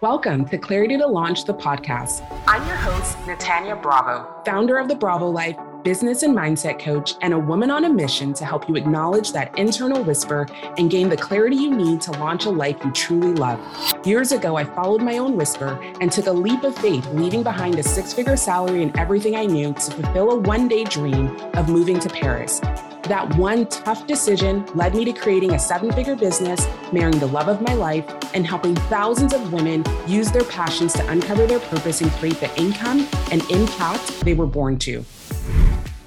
Welcome 0.00 0.44
to 0.50 0.58
Clarity 0.58 0.96
to 0.96 1.08
Launch 1.08 1.42
the 1.42 1.54
podcast. 1.54 2.24
I'm 2.46 2.64
your 2.68 2.76
host, 2.76 3.18
Natanya 3.26 3.82
Bravo, 3.82 4.32
founder 4.44 4.78
of 4.78 4.86
the 4.86 4.94
Bravo 4.94 5.28
Life, 5.28 5.56
business 5.82 6.22
and 6.22 6.36
mindset 6.36 6.78
coach, 6.78 7.14
and 7.20 7.34
a 7.34 7.38
woman 7.38 7.68
on 7.68 7.84
a 7.84 7.92
mission 7.92 8.32
to 8.34 8.44
help 8.44 8.68
you 8.68 8.76
acknowledge 8.76 9.32
that 9.32 9.58
internal 9.58 10.04
whisper 10.04 10.46
and 10.76 10.88
gain 10.88 11.08
the 11.08 11.16
clarity 11.16 11.56
you 11.56 11.74
need 11.74 12.00
to 12.02 12.12
launch 12.12 12.44
a 12.44 12.50
life 12.50 12.76
you 12.84 12.92
truly 12.92 13.32
love. 13.32 13.58
Years 14.06 14.30
ago, 14.30 14.54
I 14.54 14.62
followed 14.62 15.02
my 15.02 15.18
own 15.18 15.36
whisper 15.36 15.76
and 16.00 16.12
took 16.12 16.26
a 16.28 16.32
leap 16.32 16.62
of 16.62 16.78
faith, 16.78 17.04
leaving 17.08 17.42
behind 17.42 17.76
a 17.80 17.82
six 17.82 18.12
figure 18.12 18.36
salary 18.36 18.84
and 18.84 18.96
everything 18.96 19.34
I 19.34 19.46
knew 19.46 19.74
to 19.74 19.90
fulfill 19.90 20.30
a 20.30 20.36
one 20.36 20.68
day 20.68 20.84
dream 20.84 21.36
of 21.54 21.68
moving 21.68 21.98
to 21.98 22.08
Paris. 22.08 22.60
That 23.08 23.34
one 23.38 23.64
tough 23.68 24.06
decision 24.06 24.66
led 24.74 24.94
me 24.94 25.02
to 25.06 25.14
creating 25.14 25.54
a 25.54 25.58
seven 25.58 25.90
figure 25.90 26.14
business, 26.14 26.68
marrying 26.92 27.18
the 27.18 27.26
love 27.26 27.48
of 27.48 27.62
my 27.62 27.72
life, 27.72 28.04
and 28.34 28.46
helping 28.46 28.74
thousands 28.74 29.32
of 29.32 29.50
women 29.50 29.82
use 30.06 30.30
their 30.30 30.44
passions 30.44 30.92
to 30.92 31.08
uncover 31.08 31.46
their 31.46 31.58
purpose 31.58 32.02
and 32.02 32.10
create 32.12 32.38
the 32.38 32.54
income 32.60 33.08
and 33.32 33.40
impact 33.50 34.20
they 34.26 34.34
were 34.34 34.44
born 34.44 34.78
to. 34.80 35.02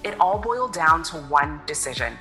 It 0.04 0.16
all 0.20 0.38
boiled 0.38 0.74
down 0.74 1.02
to 1.06 1.18
one 1.22 1.60
decision. 1.66 2.14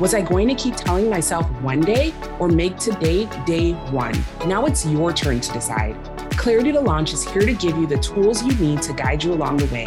Was 0.00 0.12
I 0.12 0.20
going 0.20 0.48
to 0.48 0.54
keep 0.54 0.76
telling 0.76 1.08
myself 1.08 1.50
one 1.62 1.80
day 1.80 2.12
or 2.38 2.48
make 2.48 2.76
today 2.76 3.24
day 3.46 3.72
one? 3.90 4.12
Now 4.46 4.66
it's 4.66 4.84
your 4.84 5.14
turn 5.14 5.40
to 5.40 5.50
decide. 5.50 5.96
Clarity 6.32 6.72
to 6.72 6.80
Launch 6.80 7.14
is 7.14 7.24
here 7.24 7.46
to 7.46 7.54
give 7.54 7.78
you 7.78 7.86
the 7.86 7.98
tools 8.00 8.42
you 8.42 8.54
need 8.56 8.82
to 8.82 8.92
guide 8.92 9.24
you 9.24 9.32
along 9.32 9.56
the 9.56 9.72
way. 9.72 9.86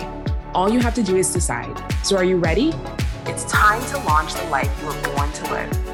All 0.55 0.70
you 0.70 0.79
have 0.79 0.95
to 0.95 1.04
do 1.04 1.17
is 1.17 1.31
decide. 1.31 1.79
So, 2.04 2.15
are 2.17 2.23
you 2.23 2.38
ready? 2.38 2.73
It's 3.27 3.43
time 3.45 3.84
to 3.88 3.97
launch 4.05 4.35
the 4.35 4.43
life 4.49 4.71
you 4.79 4.85
were 4.85 5.02
born 5.02 5.31
to 5.31 5.52
live. 5.52 5.84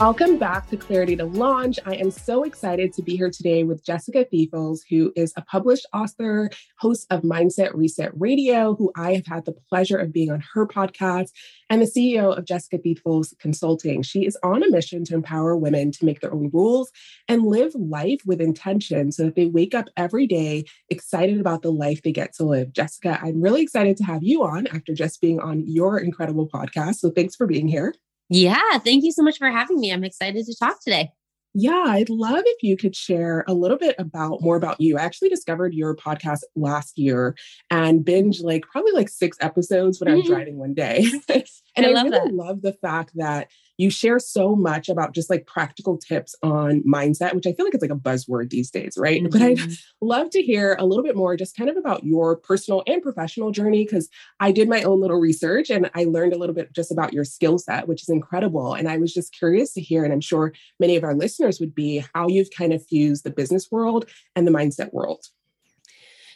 Welcome 0.00 0.38
back 0.38 0.66
to 0.70 0.78
Clarity 0.78 1.14
to 1.16 1.26
Launch. 1.26 1.78
I 1.84 1.96
am 1.96 2.10
so 2.10 2.44
excited 2.44 2.94
to 2.94 3.02
be 3.02 3.18
here 3.18 3.28
today 3.28 3.64
with 3.64 3.84
Jessica 3.84 4.24
Thiefels, 4.24 4.78
who 4.88 5.12
is 5.14 5.34
a 5.36 5.42
published 5.42 5.84
author, 5.92 6.48
host 6.78 7.06
of 7.10 7.20
Mindset 7.20 7.72
Reset 7.74 8.10
Radio, 8.18 8.74
who 8.74 8.90
I 8.96 9.12
have 9.12 9.26
had 9.26 9.44
the 9.44 9.52
pleasure 9.52 9.98
of 9.98 10.10
being 10.10 10.30
on 10.30 10.42
her 10.54 10.66
podcast, 10.66 11.32
and 11.68 11.82
the 11.82 11.86
CEO 11.86 12.34
of 12.34 12.46
Jessica 12.46 12.78
Thiefels 12.78 13.38
Consulting. 13.40 14.00
She 14.00 14.24
is 14.24 14.38
on 14.42 14.62
a 14.62 14.70
mission 14.70 15.04
to 15.04 15.14
empower 15.14 15.54
women 15.54 15.92
to 15.92 16.06
make 16.06 16.22
their 16.22 16.32
own 16.32 16.48
rules 16.50 16.90
and 17.28 17.42
live 17.42 17.74
life 17.74 18.22
with 18.24 18.40
intention 18.40 19.12
so 19.12 19.24
that 19.24 19.34
they 19.34 19.48
wake 19.48 19.74
up 19.74 19.90
every 19.98 20.26
day 20.26 20.64
excited 20.88 21.38
about 21.38 21.60
the 21.60 21.72
life 21.72 22.00
they 22.02 22.12
get 22.12 22.32
to 22.36 22.44
live. 22.44 22.72
Jessica, 22.72 23.18
I'm 23.22 23.42
really 23.42 23.60
excited 23.60 23.98
to 23.98 24.04
have 24.04 24.22
you 24.22 24.44
on 24.44 24.66
after 24.68 24.94
just 24.94 25.20
being 25.20 25.40
on 25.40 25.62
your 25.66 25.98
incredible 25.98 26.48
podcast. 26.48 26.94
So 26.94 27.10
thanks 27.10 27.36
for 27.36 27.46
being 27.46 27.68
here. 27.68 27.92
Yeah, 28.30 28.78
thank 28.78 29.04
you 29.04 29.12
so 29.12 29.22
much 29.22 29.38
for 29.38 29.50
having 29.50 29.80
me. 29.80 29.92
I'm 29.92 30.04
excited 30.04 30.46
to 30.46 30.56
talk 30.56 30.82
today. 30.82 31.10
Yeah, 31.52 31.84
I'd 31.88 32.10
love 32.10 32.44
if 32.46 32.62
you 32.62 32.76
could 32.76 32.94
share 32.94 33.44
a 33.48 33.54
little 33.54 33.76
bit 33.76 33.96
about 33.98 34.40
more 34.40 34.54
about 34.54 34.80
you. 34.80 34.96
I 34.96 35.02
actually 35.02 35.30
discovered 35.30 35.74
your 35.74 35.96
podcast 35.96 36.42
last 36.54 36.96
year 36.96 37.34
and 37.70 38.04
binge 38.04 38.40
like 38.40 38.62
probably 38.70 38.92
like 38.92 39.08
six 39.08 39.36
episodes 39.40 39.98
when 39.98 40.06
mm-hmm. 40.06 40.14
I 40.14 40.18
was 40.18 40.26
driving 40.28 40.58
one 40.58 40.74
day. 40.74 41.06
and 41.28 41.86
I, 41.86 41.88
I 41.88 42.02
really 42.02 42.10
that. 42.10 42.32
love 42.32 42.62
the 42.62 42.74
fact 42.74 43.10
that 43.16 43.48
you 43.80 43.88
share 43.88 44.18
so 44.18 44.54
much 44.54 44.90
about 44.90 45.14
just 45.14 45.30
like 45.30 45.46
practical 45.46 45.96
tips 45.96 46.34
on 46.42 46.82
mindset, 46.82 47.34
which 47.34 47.46
I 47.46 47.52
feel 47.54 47.64
like 47.64 47.72
it's 47.72 47.82
like 47.82 47.90
a 47.90 47.96
buzzword 47.96 48.50
these 48.50 48.70
days, 48.70 48.94
right? 48.98 49.22
Mm-hmm. 49.22 49.30
But 49.30 49.40
I'd 49.40 49.56
mm-hmm. 49.56 50.06
love 50.06 50.28
to 50.30 50.42
hear 50.42 50.76
a 50.78 50.84
little 50.84 51.02
bit 51.02 51.16
more 51.16 51.34
just 51.34 51.56
kind 51.56 51.70
of 51.70 51.78
about 51.78 52.04
your 52.04 52.36
personal 52.36 52.82
and 52.86 53.02
professional 53.02 53.52
journey 53.52 53.84
because 53.84 54.10
I 54.38 54.52
did 54.52 54.68
my 54.68 54.82
own 54.82 55.00
little 55.00 55.18
research 55.18 55.70
and 55.70 55.90
I 55.94 56.04
learned 56.04 56.34
a 56.34 56.36
little 56.36 56.54
bit 56.54 56.74
just 56.74 56.92
about 56.92 57.14
your 57.14 57.24
skill 57.24 57.56
set, 57.56 57.88
which 57.88 58.02
is 58.02 58.10
incredible. 58.10 58.74
And 58.74 58.86
I 58.86 58.98
was 58.98 59.14
just 59.14 59.32
curious 59.32 59.72
to 59.72 59.80
hear, 59.80 60.04
and 60.04 60.12
I'm 60.12 60.20
sure 60.20 60.52
many 60.78 60.96
of 60.96 61.04
our 61.04 61.14
listeners 61.14 61.58
would 61.58 61.74
be 61.74 62.04
how 62.14 62.28
you've 62.28 62.50
kind 62.50 62.74
of 62.74 62.86
fused 62.86 63.24
the 63.24 63.30
business 63.30 63.70
world 63.70 64.04
and 64.36 64.46
the 64.46 64.52
mindset 64.52 64.92
world. 64.92 65.24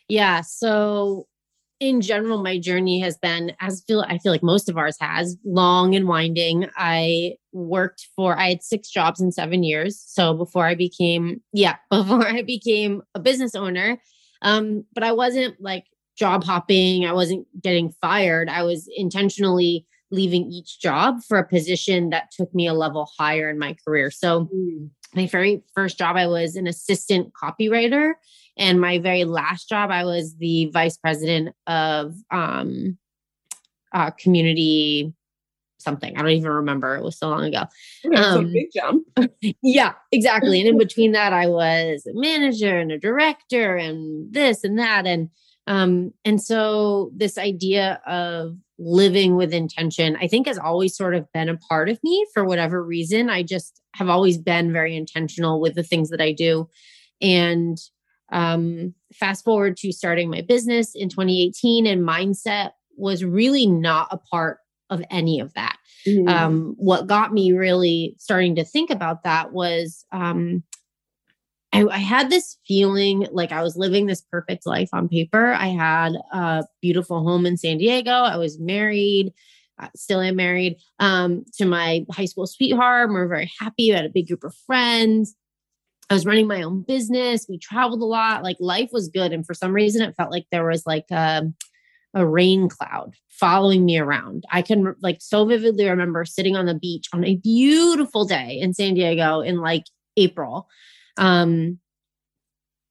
Yeah. 0.09 0.41
So 0.41 1.27
in 1.80 2.00
general, 2.00 2.42
my 2.42 2.59
journey 2.59 3.00
has 3.00 3.16
been, 3.16 3.53
as 3.60 3.82
feel 3.87 4.04
I 4.09 4.19
feel 4.19 4.32
like 4.32 4.43
most 4.43 4.69
of 4.69 4.78
ours 4.78 4.97
has, 5.00 5.37
long 5.44 5.94
and 5.94 6.06
winding. 6.06 6.69
I 6.76 7.37
worked 7.53 8.09
for 8.15 8.38
I 8.38 8.50
had 8.50 8.62
six 8.62 8.88
jobs 8.88 9.21
in 9.21 9.32
seven 9.32 9.62
years. 9.62 10.03
So 10.06 10.34
before 10.34 10.66
I 10.66 10.75
became, 10.75 11.43
yeah, 11.53 11.76
before 11.91 12.26
I 12.26 12.43
became 12.43 13.03
a 13.15 13.21
business 13.21 13.54
owner. 13.54 13.98
Um, 14.43 14.84
but 14.94 15.03
I 15.03 15.12
wasn't 15.12 15.60
like 15.60 15.84
job 16.16 16.44
hopping, 16.44 17.06
I 17.06 17.12
wasn't 17.12 17.47
getting 17.60 17.93
fired. 18.00 18.48
I 18.48 18.62
was 18.62 18.88
intentionally 18.97 19.87
leaving 20.10 20.44
each 20.53 20.81
job 20.81 21.22
for 21.27 21.38
a 21.38 21.48
position 21.48 22.10
that 22.10 22.31
took 22.31 22.54
me 22.54 22.69
a 22.69 22.75
level 22.75 23.10
higher 23.19 23.50
in 23.50 23.59
my 23.59 23.77
career. 23.84 24.10
So 24.10 24.47
mm. 24.47 24.91
my 25.15 25.27
very 25.27 25.62
first 25.75 25.98
job, 25.98 26.16
I 26.16 26.28
was 26.28 26.54
an 26.54 26.69
assistant 26.69 27.32
copywriter 27.32 28.12
and 28.56 28.81
my 28.81 28.98
very 28.98 29.25
last 29.25 29.69
job, 29.69 29.91
I 29.91 30.04
was 30.04 30.37
the 30.37 30.66
vice 30.66 30.97
president 30.97 31.54
of 31.66 32.15
um, 32.31 32.98
uh, 33.92 34.10
community 34.10 35.12
something. 35.78 36.16
I 36.16 36.22
don't 36.22 36.31
even 36.31 36.50
remember. 36.50 36.97
It 36.97 37.04
was 37.04 37.19
so 37.19 37.28
long 37.28 37.44
ago. 37.44 37.65
Okay, 38.04 38.16
um, 38.16 38.53
big 38.53 38.69
jump. 38.75 39.06
yeah, 39.62 39.92
exactly. 40.10 40.60
And 40.60 40.69
in 40.69 40.78
between 40.87 41.12
that, 41.12 41.32
I 41.32 41.47
was 41.47 42.06
a 42.06 42.19
manager 42.19 42.78
and 42.78 42.91
a 42.91 42.98
director 42.98 43.76
and 43.76 44.32
this 44.32 44.65
and 44.65 44.78
that. 44.78 45.06
And 45.06 45.31
um, 45.66 46.12
and 46.25 46.42
so 46.42 47.10
this 47.15 47.38
idea 47.38 48.00
of 48.06 48.56
living 48.78 49.36
with 49.36 49.54
intention, 49.54 50.16
I 50.21 50.26
think 50.26 50.47
has 50.47 50.59
always 50.59 50.97
sort 50.97 51.15
of 51.15 51.31
been 51.32 51.48
a 51.48 51.56
part 51.56 51.88
of 51.88 52.03
me 52.03 52.26
for 52.34 52.44
whatever 52.44 52.82
reason. 52.82 53.31
I 53.31 53.42
just 53.42 53.81
have 53.94 54.09
always 54.09 54.36
been 54.36 54.72
very 54.72 54.97
intentional 54.97 55.60
with 55.60 55.75
the 55.75 55.82
things 55.82 56.10
that 56.10 56.21
I 56.21 56.32
do. 56.32 56.69
And 57.21 57.78
um, 58.32 58.94
fast 59.12 59.44
forward 59.44 59.76
to 59.78 59.92
starting 59.92 60.30
my 60.30 60.40
business 60.40 60.94
in 60.94 61.08
2018, 61.08 61.86
and 61.86 62.02
mindset 62.02 62.72
was 62.96 63.24
really 63.24 63.66
not 63.66 64.08
a 64.10 64.18
part 64.18 64.58
of 64.90 65.02
any 65.10 65.40
of 65.40 65.52
that. 65.54 65.76
Mm-hmm. 66.06 66.28
Um, 66.28 66.74
what 66.76 67.06
got 67.06 67.32
me 67.32 67.52
really 67.52 68.14
starting 68.18 68.54
to 68.56 68.64
think 68.64 68.90
about 68.90 69.24
that 69.24 69.52
was 69.52 70.04
um, 70.12 70.62
I, 71.72 71.86
I, 71.86 71.98
had 71.98 72.30
this 72.30 72.58
feeling 72.68 73.26
like 73.32 73.50
I 73.50 73.62
was 73.62 73.76
living 73.76 74.06
this 74.06 74.20
perfect 74.20 74.66
life 74.66 74.91
on 74.92 75.08
paper. 75.08 75.52
I 75.52 75.68
had 75.68 76.12
a 76.32 76.64
beautiful 76.80 77.24
home 77.24 77.46
in 77.46 77.56
San 77.56 77.78
Diego. 77.78 78.12
I 78.12 78.36
was 78.36 78.60
married, 78.60 79.32
uh, 79.80 79.88
still 79.96 80.20
am 80.20 80.36
married 80.36 80.76
um, 81.00 81.44
to 81.56 81.64
my 81.64 82.04
high 82.12 82.26
school 82.26 82.46
sweetheart. 82.46 83.08
We 83.08 83.14
we're 83.14 83.26
very 83.26 83.50
happy. 83.58 83.91
We 83.91 83.96
had 83.96 84.04
a 84.04 84.10
big 84.10 84.28
group 84.28 84.44
of 84.44 84.54
friends. 84.66 85.34
I 86.10 86.15
was 86.15 86.26
running 86.26 86.47
my 86.47 86.62
own 86.62 86.82
business. 86.82 87.47
We 87.48 87.59
traveled 87.59 88.03
a 88.03 88.06
lot. 88.06 88.42
Like 88.42 88.56
life 88.60 88.91
was 88.92 89.09
good. 89.09 89.32
And 89.32 89.47
for 89.47 89.54
some 89.54 89.72
reason, 89.72 90.03
it 90.03 90.15
felt 90.16 90.31
like 90.31 90.47
there 90.50 90.66
was 90.66 90.87
like 90.87 91.06
a, 91.10 91.38
um, 91.38 91.54
a 92.16 92.25
rain 92.25 92.69
cloud 92.69 93.16
following 93.28 93.84
me 93.84 93.98
around. 93.98 94.44
I 94.50 94.62
can 94.62 94.94
like 95.03 95.19
so 95.20 95.44
vividly 95.44 95.88
remember 95.88 96.25
sitting 96.25 96.54
on 96.56 96.66
the 96.66 96.75
beach 96.75 97.09
on 97.12 97.25
a 97.25 97.37
beautiful 97.37 98.25
day 98.25 98.59
in 98.60 98.72
San 98.72 98.94
Diego 98.94 99.41
in 99.41 99.60
like 99.60 99.84
April. 100.16 100.69
Um, 101.16 101.81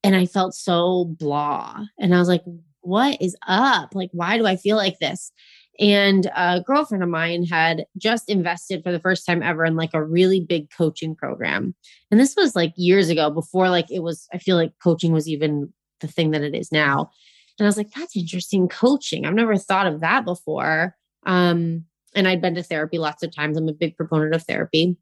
and 0.03 0.15
I 0.15 0.25
felt 0.25 0.53
so 0.53 1.05
blah. 1.05 1.85
And 1.97 2.13
I 2.13 2.19
was 2.19 2.27
like, 2.27 2.43
what 2.81 3.21
is 3.21 3.37
up? 3.47 3.95
Like, 3.95 4.09
why 4.11 4.37
do 4.37 4.45
I 4.45 4.57
feel 4.57 4.75
like 4.75 4.99
this? 4.99 5.31
And 5.79 6.29
a 6.35 6.61
girlfriend 6.61 7.03
of 7.03 7.09
mine 7.09 7.45
had 7.45 7.85
just 7.97 8.29
invested 8.29 8.83
for 8.83 8.91
the 8.91 8.99
first 8.99 9.25
time 9.25 9.41
ever 9.41 9.65
in 9.65 9.75
like 9.75 9.93
a 9.93 10.03
really 10.03 10.39
big 10.39 10.69
coaching 10.69 11.15
program. 11.15 11.73
And 12.11 12.19
this 12.19 12.35
was 12.35 12.55
like 12.55 12.73
years 12.75 13.09
ago 13.09 13.31
before 13.31 13.69
like 13.69 13.89
it 13.89 14.03
was, 14.03 14.27
I 14.31 14.37
feel 14.37 14.55
like 14.55 14.73
coaching 14.83 15.13
was 15.13 15.27
even 15.27 15.73
the 15.99 16.07
thing 16.07 16.31
that 16.31 16.43
it 16.43 16.53
is 16.53 16.71
now. 16.71 17.09
And 17.57 17.65
I 17.65 17.67
was 17.67 17.77
like, 17.77 17.91
that's 17.91 18.15
interesting 18.15 18.67
coaching. 18.67 19.25
I've 19.25 19.33
never 19.33 19.57
thought 19.57 19.87
of 19.87 20.01
that 20.01 20.25
before. 20.25 20.95
Um, 21.25 21.85
and 22.15 22.27
I'd 22.27 22.41
been 22.41 22.55
to 22.55 22.63
therapy 22.63 22.99
lots 22.99 23.23
of 23.23 23.35
times. 23.35 23.57
I'm 23.57 23.69
a 23.69 23.73
big 23.73 23.97
proponent 23.97 24.35
of 24.35 24.43
therapy 24.43 24.95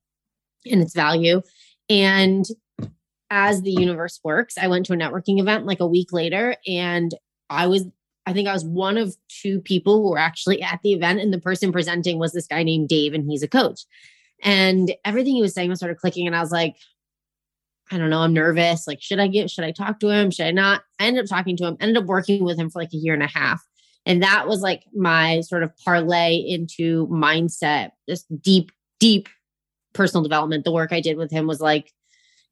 and 0.70 0.82
its 0.82 0.94
value. 0.94 1.42
And 1.90 2.46
as 3.30 3.62
the 3.62 3.72
universe 3.72 4.20
works, 4.24 4.58
I 4.58 4.68
went 4.68 4.86
to 4.86 4.94
a 4.94 4.98
networking 4.98 5.40
event 5.40 5.66
like 5.66 5.80
a 5.80 5.88
week 5.88 6.14
later 6.14 6.56
and 6.66 7.14
I 7.50 7.68
was 7.68 7.86
I 8.26 8.34
think 8.34 8.48
I 8.48 8.54
was 8.54 8.66
one 8.66 8.98
of 8.98 9.16
two 9.30 9.62
people 9.62 10.02
who 10.02 10.12
were 10.12 10.18
actually 10.18 10.62
at 10.62 10.80
the 10.84 10.94
event, 10.94 11.20
and 11.20 11.34
the 11.34 11.40
person 11.40 11.72
presenting 11.72 12.20
was 12.20 12.34
this 12.34 12.48
guy 12.48 12.64
named 12.64 12.90
Dave, 12.90 13.14
and 13.14 13.30
he's 13.30 13.44
a 13.44 13.48
coach. 13.48 13.86
And 14.44 14.94
everything 15.06 15.36
he 15.36 15.42
was 15.42 15.54
saying 15.54 15.70
was 15.70 15.80
sort 15.80 15.92
of 15.92 15.98
clicking, 15.98 16.28
and 16.28 16.36
I 16.36 16.42
was 16.42 16.52
like, 16.52 16.76
I 17.92 17.98
don't 17.98 18.10
know, 18.10 18.22
I'm 18.22 18.34
nervous. 18.34 18.88
Like, 18.88 19.02
should 19.02 19.20
I 19.20 19.28
get, 19.28 19.50
should 19.50 19.66
I 19.66 19.72
talk 19.72 20.00
to 20.00 20.10
him? 20.10 20.32
Should 20.32 20.46
I 20.46 20.52
not? 20.52 20.84
I 21.00 21.08
ended 21.08 21.26
up 21.26 21.30
talking 21.30 21.58
to 21.58 21.66
him, 21.66 21.78
ended 21.80 21.98
up 21.98 22.06
working 22.06 22.44
with 22.44 22.58
him 22.58 22.70
for 22.70 22.82
like 22.82 22.94
a 22.94 22.98
year 22.98 23.14
and 23.14 23.24
a 23.24 23.28
half. 23.28 23.62
And 24.06 24.24
that 24.24 24.48
was 24.48 24.62
like 24.62 24.84
my 24.96 25.42
sort 25.42 25.64
of 25.64 25.76
parlay 25.78 26.36
into 26.36 27.08
mindset, 27.08 27.92
this 28.08 28.24
deep, 28.24 28.72
deep 29.00 29.28
personal 29.94 30.24
development. 30.24 30.64
The 30.64 30.72
work 30.72 30.94
I 30.94 31.02
did 31.02 31.18
with 31.18 31.32
him 31.32 31.48
was 31.48 31.60
like 31.60 31.92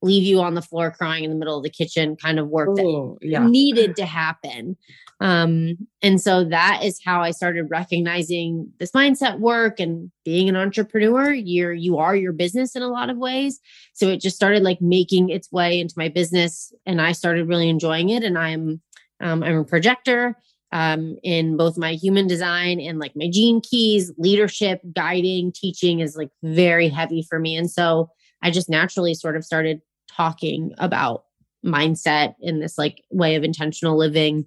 leave 0.01 0.23
you 0.23 0.41
on 0.41 0.53
the 0.53 0.61
floor 0.61 0.91
crying 0.91 1.23
in 1.23 1.29
the 1.29 1.35
middle 1.35 1.57
of 1.57 1.63
the 1.63 1.69
kitchen 1.69 2.15
kind 2.15 2.39
of 2.39 2.47
work 2.47 2.69
Ooh, 2.79 3.17
that 3.21 3.27
yeah. 3.27 3.45
needed 3.45 3.95
to 3.97 4.05
happen. 4.05 4.77
Um, 5.21 5.77
and 6.01 6.21
so 6.21 6.45
that 6.45 6.81
is 6.83 7.01
how 7.03 7.21
I 7.21 7.31
started 7.31 7.63
recognizing 7.69 8.71
this 8.79 8.91
mindset 8.91 9.39
work 9.39 9.79
and 9.79 10.09
being 10.23 10.47
an 10.47 10.55
entrepreneur. 10.55 11.33
You're 11.33 11.73
you 11.73 11.97
are 11.97 12.15
your 12.15 12.31
business 12.31 12.75
in 12.75 12.81
a 12.81 12.87
lot 12.87 13.09
of 13.09 13.17
ways. 13.17 13.59
So 13.93 14.07
it 14.07 14.21
just 14.21 14.37
started 14.37 14.63
like 14.63 14.81
making 14.81 15.29
its 15.29 15.51
way 15.51 15.79
into 15.79 15.95
my 15.97 16.07
business, 16.07 16.73
and 16.85 17.01
I 17.01 17.11
started 17.11 17.49
really 17.49 17.69
enjoying 17.69 18.09
it. 18.09 18.23
And 18.23 18.37
I'm 18.37 18.81
um, 19.19 19.43
I'm 19.43 19.57
a 19.57 19.65
projector 19.65 20.37
um, 20.71 21.17
in 21.23 21.57
both 21.57 21.77
my 21.77 21.93
human 21.93 22.27
design 22.27 22.79
and 22.79 22.99
like 22.99 23.13
my 23.15 23.29
gene 23.29 23.59
keys, 23.61 24.13
leadership, 24.17 24.81
guiding, 24.93 25.51
teaching 25.51 25.99
is 25.99 26.15
like 26.15 26.29
very 26.43 26.87
heavy 26.87 27.25
for 27.27 27.39
me. 27.39 27.57
And 27.57 27.69
so 27.69 28.09
I 28.41 28.51
just 28.51 28.69
naturally 28.69 29.13
sort 29.13 29.35
of 29.35 29.43
started 29.43 29.81
talking 30.09 30.73
about 30.77 31.25
mindset 31.65 32.35
in 32.39 32.59
this 32.59 32.77
like 32.77 33.03
way 33.11 33.35
of 33.35 33.43
intentional 33.43 33.97
living 33.97 34.45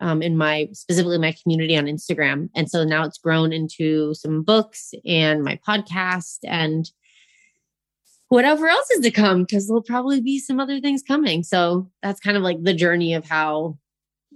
um, 0.00 0.22
in 0.22 0.36
my 0.36 0.68
specifically 0.72 1.18
my 1.18 1.34
community 1.42 1.76
on 1.76 1.84
Instagram. 1.86 2.48
And 2.54 2.70
so 2.70 2.84
now 2.84 3.04
it's 3.04 3.18
grown 3.18 3.52
into 3.52 4.14
some 4.14 4.42
books 4.42 4.92
and 5.06 5.42
my 5.42 5.58
podcast 5.66 6.38
and 6.44 6.90
whatever 8.28 8.66
else 8.68 8.90
is 8.90 9.00
to 9.02 9.10
come 9.10 9.42
because 9.42 9.66
there'll 9.68 9.82
probably 9.82 10.20
be 10.20 10.38
some 10.38 10.58
other 10.58 10.80
things 10.80 11.02
coming. 11.06 11.42
So 11.42 11.90
that's 12.02 12.20
kind 12.20 12.36
of 12.36 12.42
like 12.42 12.62
the 12.62 12.74
journey 12.74 13.14
of 13.14 13.26
how 13.26 13.78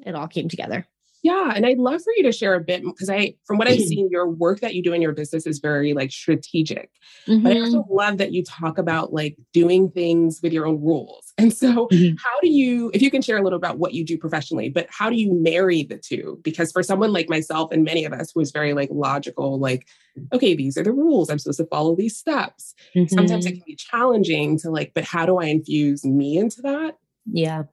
it 0.07 0.15
all 0.15 0.29
came 0.29 0.49
together. 0.49 0.87
Yeah. 1.23 1.53
And 1.55 1.67
I'd 1.67 1.79
love 1.79 2.03
for 2.03 2.13
you 2.17 2.23
to 2.25 2.33
share 2.33 2.55
a 2.55 2.61
bit 2.61 2.85
because 2.85 3.11
I, 3.11 3.35
from 3.45 3.59
what 3.59 3.69
I've 3.69 3.81
seen, 3.81 4.09
your 4.11 4.29
work 4.29 4.61
that 4.61 4.75
you 4.75 4.83
do 4.83 4.93
in 4.93 5.03
your 5.03 5.13
business 5.13 5.47
is 5.47 5.59
very 5.59 5.93
like 5.93 6.13
strategic. 6.13 6.91
Mm-hmm. 7.27 7.43
But 7.43 7.57
I 7.57 7.61
also 7.61 7.83
mm-hmm. 7.83 7.93
love 7.93 8.19
that 8.19 8.33
you 8.33 8.45
talk 8.45 8.79
about 8.79 9.13
like 9.13 9.37
doing 9.53 9.91
things 9.91 10.41
with 10.43 10.53
your 10.53 10.67
own 10.67 10.81
rules. 10.81 11.33
And 11.37 11.53
so, 11.53 11.89
mm-hmm. 11.89 12.17
how 12.17 12.41
do 12.41 12.49
you, 12.49 12.91
if 12.95 13.03
you 13.03 13.11
can 13.11 13.23
share 13.23 13.37
a 13.37 13.43
little 13.43 13.57
about 13.57 13.79
what 13.79 13.95
you 13.95 14.05
do 14.05 14.17
professionally, 14.17 14.69
but 14.69 14.87
how 14.91 15.11
do 15.11 15.17
you 15.17 15.33
marry 15.33 15.83
the 15.83 15.99
two? 15.99 16.41
Because 16.43 16.73
for 16.73 16.83
someone 16.83 17.13
like 17.13 17.29
myself 17.29 17.73
and 17.73 17.85
many 17.85 18.05
of 18.05 18.13
us 18.13 18.31
who 18.35 18.41
is 18.41 18.51
very 18.51 18.73
like 18.73 18.89
logical, 18.93 19.59
like, 19.59 19.87
okay, 20.33 20.55
these 20.55 20.77
are 20.77 20.85
the 20.85 20.93
rules. 20.93 21.31
I'm 21.31 21.39
supposed 21.39 21.59
to 21.59 21.67
follow 21.67 21.97
these 21.97 22.17
steps. 22.17 22.75
Mm-hmm. 22.95 23.15
Sometimes 23.15 23.47
it 23.47 23.51
mm-hmm. 23.51 23.59
can 23.59 23.65
be 23.67 23.77
challenging 23.77 24.59
to 24.61 24.71
like, 24.71 24.93
but 24.95 25.05
how 25.05 25.27
do 25.27 25.39
I 25.39 25.47
infuse 25.47 26.05
me 26.05 26.39
into 26.39 26.63
that? 26.63 26.97
Yeah. 27.27 27.65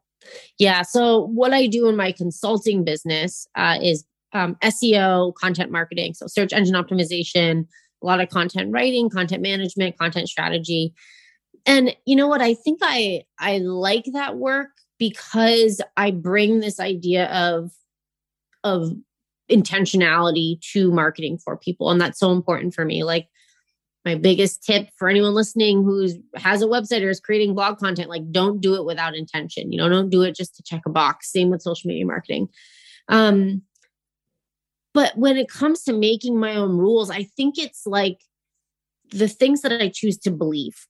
Yeah. 0.60 0.82
So, 0.82 1.28
what 1.28 1.54
I 1.54 1.68
do 1.68 1.88
in 1.88 1.96
my 1.96 2.12
consulting 2.12 2.84
business 2.84 3.48
uh, 3.56 3.78
is 3.82 4.06
um, 4.34 4.56
SEO, 4.64 5.34
content 5.36 5.72
marketing, 5.72 6.14
so 6.14 6.28
search 6.28 6.52
engine 6.54 6.76
optimization, 6.76 7.66
a 8.04 8.06
lot 8.06 8.20
of 8.20 8.30
content 8.30 8.72
writing, 8.72 9.10
content 9.10 9.42
management, 9.42 9.98
content 9.98 10.30
strategy. 10.30 10.94
And 11.66 11.96
you 12.06 12.16
know 12.16 12.28
what? 12.28 12.42
I 12.42 12.54
think 12.54 12.80
I 12.82 13.24
I 13.40 13.60
like 13.60 14.06
that 14.14 14.38
work 14.38 14.70
because 15.00 15.82
I 15.98 16.12
bring 16.12 16.60
this 16.60 16.80
idea 16.80 17.26
of 17.28 17.72
of 18.64 18.92
intentionality 19.52 20.60
to 20.74 20.92
marketing 20.92 21.38
for 21.38 21.58
people, 21.58 21.90
and 21.90 22.00
that's 22.00 22.20
so 22.20 22.32
important 22.32 22.74
for 22.74 22.86
me. 22.86 23.04
Like 23.04 23.28
my 24.06 24.16
biggest 24.16 24.64
tip 24.64 24.88
for 24.96 25.10
anyone 25.10 25.34
listening 25.34 25.84
who 25.84 26.08
has 26.36 26.62
a 26.62 26.68
website 26.68 27.02
or 27.02 27.10
is 27.10 27.20
creating 27.20 27.56
blog 27.56 27.80
content 27.80 28.08
like 28.08 28.32
don't 28.32 28.62
do 28.62 28.76
it 28.76 28.86
without 28.86 29.16
intention 29.16 29.72
you 29.72 29.78
know 29.78 29.90
don't 29.90 30.12
do 30.12 30.22
it 30.22 30.36
just 30.36 30.56
to 30.56 30.64
check 30.64 30.84
a 30.86 30.90
box. 30.90 31.32
Same 31.32 31.50
with 31.50 31.62
social 31.62 31.88
media 31.88 32.06
marketing. 32.06 32.48
Um 33.10 33.64
but 34.94 35.18
when 35.18 35.36
it 35.36 35.50
comes 35.50 35.84
to 35.84 35.92
making 35.92 36.40
my 36.40 36.56
own 36.56 36.78
rules 36.78 37.10
i 37.10 37.24
think 37.24 37.58
it's 37.58 37.86
like 37.86 38.22
the 39.10 39.28
things 39.28 39.62
that 39.62 39.72
i 39.82 39.90
choose 39.90 40.18
to 40.20 40.32
believe. 40.32 40.88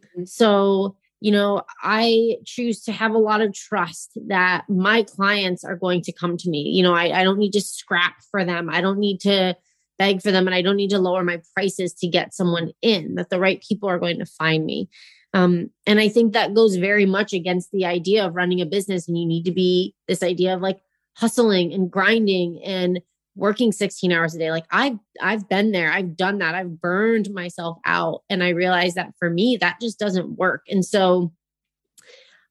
Mm-hmm. 0.00 0.24
so 0.24 0.96
you 1.20 1.32
know 1.32 1.62
i 1.82 2.36
choose 2.44 2.82
to 2.82 2.92
have 2.92 3.12
a 3.12 3.18
lot 3.18 3.40
of 3.40 3.54
trust 3.54 4.18
that 4.26 4.64
my 4.68 5.02
clients 5.02 5.64
are 5.64 5.76
going 5.76 6.02
to 6.02 6.12
come 6.12 6.36
to 6.36 6.50
me. 6.50 6.62
You 6.62 6.82
know 6.82 6.94
i, 6.94 7.20
I 7.20 7.22
don't 7.22 7.38
need 7.38 7.52
to 7.52 7.60
scrap 7.60 8.16
for 8.30 8.44
them. 8.44 8.68
I 8.68 8.80
don't 8.80 8.98
need 8.98 9.20
to 9.20 9.56
beg 9.98 10.22
for 10.22 10.30
them 10.30 10.46
and 10.46 10.54
I 10.54 10.62
don't 10.62 10.76
need 10.76 10.90
to 10.90 10.98
lower 10.98 11.24
my 11.24 11.40
prices 11.54 11.92
to 11.94 12.08
get 12.08 12.34
someone 12.34 12.72
in, 12.82 13.14
that 13.16 13.30
the 13.30 13.40
right 13.40 13.62
people 13.66 13.88
are 13.88 13.98
going 13.98 14.18
to 14.18 14.26
find 14.26 14.64
me. 14.64 14.88
Um, 15.34 15.70
and 15.86 16.00
I 16.00 16.08
think 16.08 16.32
that 16.32 16.54
goes 16.54 16.76
very 16.76 17.06
much 17.06 17.32
against 17.32 17.70
the 17.70 17.84
idea 17.84 18.24
of 18.24 18.34
running 18.34 18.60
a 18.60 18.66
business. 18.66 19.06
And 19.06 19.18
you 19.18 19.26
need 19.26 19.44
to 19.44 19.52
be 19.52 19.94
this 20.08 20.22
idea 20.22 20.54
of 20.54 20.62
like 20.62 20.78
hustling 21.16 21.72
and 21.72 21.90
grinding 21.90 22.60
and 22.64 23.00
working 23.34 23.70
16 23.70 24.12
hours 24.12 24.34
a 24.34 24.38
day. 24.38 24.50
Like 24.50 24.64
I've 24.70 24.98
I've 25.20 25.48
been 25.48 25.72
there. 25.72 25.92
I've 25.92 26.16
done 26.16 26.38
that. 26.38 26.54
I've 26.54 26.80
burned 26.80 27.30
myself 27.30 27.78
out. 27.84 28.22
And 28.30 28.42
I 28.42 28.50
realized 28.50 28.96
that 28.96 29.12
for 29.18 29.28
me, 29.28 29.58
that 29.60 29.78
just 29.80 29.98
doesn't 29.98 30.38
work. 30.38 30.62
And 30.68 30.84
so 30.84 31.32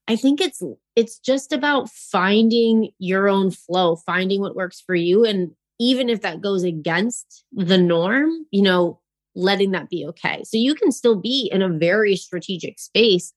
I 0.08 0.16
think 0.16 0.40
it's 0.40 0.62
it's 0.94 1.18
just 1.18 1.52
about 1.52 1.90
finding 1.90 2.90
your 2.98 3.28
own 3.28 3.50
flow, 3.50 3.96
finding 3.96 4.40
what 4.40 4.54
works 4.54 4.80
for 4.80 4.94
you 4.94 5.24
and 5.24 5.50
even 5.78 6.08
if 6.08 6.22
that 6.22 6.40
goes 6.40 6.62
against 6.62 7.44
the 7.52 7.78
norm, 7.78 8.30
you 8.50 8.62
know, 8.62 9.00
letting 9.34 9.72
that 9.72 9.90
be 9.90 10.06
okay. 10.06 10.42
So 10.44 10.56
you 10.56 10.74
can 10.74 10.90
still 10.90 11.16
be 11.16 11.50
in 11.52 11.62
a 11.62 11.68
very 11.68 12.16
strategic 12.16 12.78
space, 12.78 13.32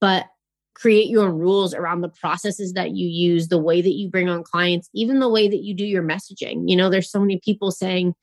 but 0.00 0.26
create 0.74 1.08
your 1.08 1.28
own 1.28 1.38
rules 1.38 1.72
around 1.72 2.00
the 2.00 2.08
processes 2.08 2.72
that 2.72 2.90
you 2.90 3.06
use, 3.06 3.46
the 3.46 3.58
way 3.58 3.80
that 3.80 3.94
you 3.94 4.10
bring 4.10 4.28
on 4.28 4.42
clients, 4.42 4.90
even 4.92 5.20
the 5.20 5.28
way 5.28 5.48
that 5.48 5.62
you 5.62 5.72
do 5.72 5.84
your 5.84 6.02
messaging. 6.02 6.68
You 6.68 6.76
know, 6.76 6.90
there's 6.90 7.10
so 7.10 7.20
many 7.20 7.40
people 7.44 7.70
saying, 7.70 8.14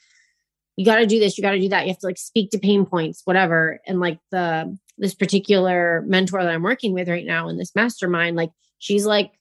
you 0.75 0.85
got 0.85 0.97
to 0.97 1.05
do 1.05 1.19
this, 1.19 1.37
you 1.37 1.41
got 1.41 1.51
to 1.51 1.59
do 1.59 1.69
that. 1.69 1.85
You 1.85 1.91
have 1.91 1.99
to 1.99 2.07
like 2.07 2.17
speak 2.17 2.51
to 2.51 2.59
pain 2.59 2.85
points, 2.85 3.21
whatever. 3.23 3.79
And 3.87 3.99
like 3.99 4.19
the, 4.31 4.77
this 4.97 5.15
particular 5.15 6.03
mentor 6.05 6.43
that 6.43 6.51
I'm 6.51 6.63
working 6.63 6.93
with 6.93 7.07
right 7.07 7.25
now 7.25 7.47
in 7.47 7.57
this 7.57 7.73
mastermind, 7.75 8.35
like 8.35 8.51
she's 8.79 9.05
like, 9.05 9.31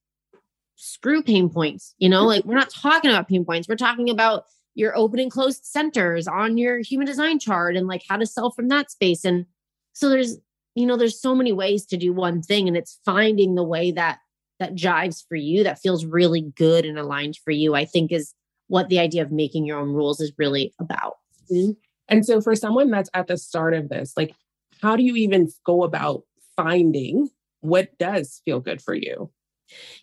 screw 0.81 1.23
pain 1.23 1.49
points. 1.49 1.94
You 1.99 2.09
know, 2.09 2.25
like 2.27 2.44
we're 2.44 2.55
not 2.55 2.71
talking 2.71 3.11
about 3.11 3.29
pain 3.29 3.44
points. 3.44 3.69
We're 3.69 3.77
talking 3.77 4.11
about 4.11 4.44
your 4.75 4.97
open 4.97 5.21
and 5.21 5.31
closed 5.31 5.65
centers 5.65 6.27
on 6.27 6.56
your 6.56 6.79
human 6.79 7.06
design 7.06 7.38
chart 7.38 7.77
and 7.77 7.87
like 7.87 8.03
how 8.09 8.17
to 8.17 8.27
sell 8.27 8.50
from 8.50 8.69
that 8.69 8.91
space. 8.91 9.25
And 9.25 9.47
so 9.93 10.09
there's, 10.09 10.38
you 10.75 10.87
know, 10.87 10.97
there's 10.97 11.21
so 11.21 11.35
many 11.35 11.53
ways 11.53 11.85
to 11.87 11.97
do 11.97 12.12
one 12.12 12.41
thing 12.41 12.69
and 12.69 12.77
it's 12.77 12.99
finding 13.05 13.55
the 13.55 13.65
way 13.65 13.91
that 13.93 14.19
that 14.59 14.75
jives 14.75 15.27
for 15.27 15.37
you 15.37 15.65
that 15.65 15.81
feels 15.81 16.05
really 16.05 16.43
good 16.55 16.85
and 16.85 16.99
aligned 16.99 17.37
for 17.37 17.50
you. 17.50 17.75
I 17.75 17.85
think 17.85 18.12
is 18.12 18.35
what 18.69 18.88
the 18.88 18.99
idea 18.99 19.23
of 19.23 19.32
making 19.32 19.65
your 19.65 19.79
own 19.79 19.88
rules 19.88 20.21
is 20.21 20.32
really 20.38 20.73
about. 20.79 21.17
Mm-hmm. 21.50 21.73
And 22.09 22.25
so 22.25 22.41
for 22.41 22.55
someone 22.55 22.91
that's 22.91 23.11
at 23.15 23.27
the 23.27 23.37
start 23.37 23.75
of 23.75 23.88
this, 23.88 24.12
like 24.17 24.35
how 24.81 24.97
do 24.97 25.03
you 25.03 25.17
even 25.17 25.49
go 25.65 25.82
about 25.82 26.23
finding 26.56 27.29
what 27.61 27.99
does 27.99 28.41
feel 28.44 28.61
good 28.61 28.81
for 28.81 28.94
you? 28.94 29.31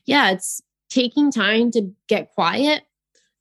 Yeah, 0.05 0.31
it's 0.31 0.61
taking 0.89 1.31
time 1.31 1.71
to 1.71 1.89
get 2.07 2.31
quiet 2.31 2.83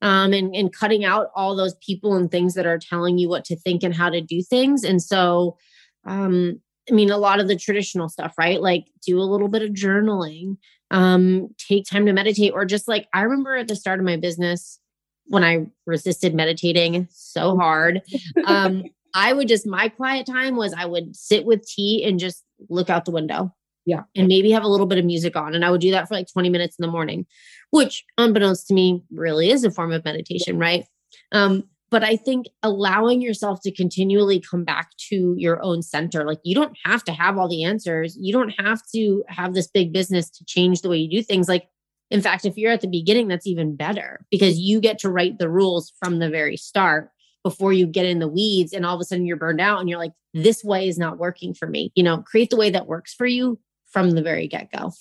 um, 0.03 0.33
and, 0.33 0.55
and 0.55 0.73
cutting 0.73 1.05
out 1.05 1.29
all 1.35 1.57
those 1.57 1.75
people 1.77 2.15
and 2.15 2.31
things 2.31 2.55
that 2.55 2.67
are 2.67 2.79
telling 2.79 3.19
you 3.19 3.29
what 3.29 3.45
to 3.47 3.57
think 3.57 3.83
and 3.83 3.95
how 3.95 4.11
to 4.11 4.21
do 4.21 4.43
things. 4.43 4.85
And 4.85 5.03
so, 5.03 5.57
um, 6.05 6.61
I 6.91 6.95
mean, 6.95 7.11
a 7.11 7.19
lot 7.19 7.41
of 7.41 7.49
the 7.49 7.57
traditional 7.57 8.09
stuff, 8.09 8.35
right? 8.39 8.61
Like 8.61 8.87
do 9.05 9.19
a 9.19 9.23
little 9.23 9.49
bit 9.49 9.63
of 9.63 9.71
journaling, 9.71 10.57
um, 10.91 11.49
take 11.59 11.85
time 11.87 12.07
to 12.07 12.13
meditate, 12.13 12.53
or 12.55 12.65
just 12.65 12.87
like 12.87 13.09
I 13.13 13.23
remember 13.23 13.57
at 13.57 13.69
the 13.69 13.77
start 13.77 13.99
of 13.99 14.05
my 14.05 14.17
business 14.17 14.79
when 15.27 15.43
I 15.43 15.67
resisted 15.87 16.35
meditating 16.35 17.09
so 17.11 17.57
hard. 17.57 18.03
Um, 18.47 18.85
I 19.15 19.33
would 19.33 19.49
just, 19.49 19.67
my 19.67 19.89
quiet 19.89 20.27
time 20.27 20.57
was 20.57 20.75
I 20.75 20.85
would 20.85 21.17
sit 21.17 21.47
with 21.47 21.67
tea 21.67 22.05
and 22.05 22.21
just 22.21 22.45
look 22.69 22.91
out 22.91 23.07
the 23.07 23.11
window 23.11 23.53
yeah. 23.87 24.03
And 24.17 24.27
maybe 24.27 24.51
have 24.51 24.65
a 24.65 24.69
little 24.69 24.87
bit 24.87 24.99
of 24.99 25.05
music 25.05 25.37
on. 25.37 25.55
And 25.55 25.65
I 25.65 25.71
would 25.71 25.81
do 25.81 25.93
that 25.93 26.09
for 26.09 26.15
like 26.15 26.27
20 26.31 26.51
minutes 26.51 26.77
in 26.77 26.83
the 26.83 26.91
morning, 26.91 27.25
which 27.71 28.05
unbeknownst 28.19 28.67
to 28.69 28.75
me 28.75 29.03
really 29.13 29.51
is 29.51 29.65
a 29.65 29.71
form 29.71 29.93
of 29.93 30.05
meditation, 30.05 30.59
right? 30.59 30.85
Um, 31.33 31.65
but 31.89 32.03
I 32.03 32.17
think 32.17 32.47
allowing 32.65 33.23
yourself 33.23 33.61
to 33.63 33.71
continually 33.71 34.41
come 34.41 34.65
back 34.65 34.91
to 35.09 35.35
your 35.39 35.63
own 35.63 35.83
center, 35.83 36.27
like 36.27 36.41
you 36.43 36.55
don't 36.55 36.77
have 36.85 37.05
to 37.05 37.13
have 37.13 37.39
all 37.39 37.49
the 37.49 37.63
answers. 37.63 38.19
You 38.21 38.33
don't 38.33 38.53
have 38.59 38.83
to 38.93 39.23
have 39.29 39.55
this 39.55 39.69
big 39.69 39.93
business 39.93 40.29
to 40.31 40.45
change 40.45 40.81
the 40.81 40.89
way 40.89 40.99
you 40.99 41.09
do 41.09 41.23
things. 41.23 41.49
Like, 41.49 41.69
in 42.11 42.21
fact, 42.21 42.45
if 42.45 42.57
you're 42.57 42.73
at 42.73 42.81
the 42.81 42.89
beginning, 42.89 43.29
that's 43.29 43.47
even 43.47 43.77
better 43.77 44.27
because 44.33 44.59
you 44.59 44.81
get 44.81 44.99
to 45.01 45.11
write 45.11 45.39
the 45.39 45.49
rules 45.49 45.93
from 46.01 46.19
the 46.19 46.29
very 46.29 46.57
start 46.57 47.11
before 47.45 47.73
you 47.73 47.87
get 47.87 48.05
in 48.05 48.19
the 48.19 48.27
weeds 48.27 48.73
and 48.73 48.85
all 48.85 48.97
of 48.97 49.01
a 49.01 49.05
sudden 49.05 49.25
you're 49.25 49.37
burned 49.37 49.61
out 49.61 49.79
and 49.79 49.89
you're 49.89 49.99
like, 49.99 50.13
this 50.35 50.65
way 50.65 50.89
is 50.89 50.99
not 50.99 51.19
working 51.19 51.55
for 51.55 51.69
me. 51.69 51.93
You 51.95 52.03
know, 52.03 52.19
create 52.19 52.51
the 52.51 52.57
way 52.57 52.71
that 52.71 52.89
works 52.89 53.15
for 53.15 53.27
you 53.27 53.61
from 53.87 54.11
the 54.13 54.23
very 54.23 54.49
get 54.49 54.71
go. 54.73 54.93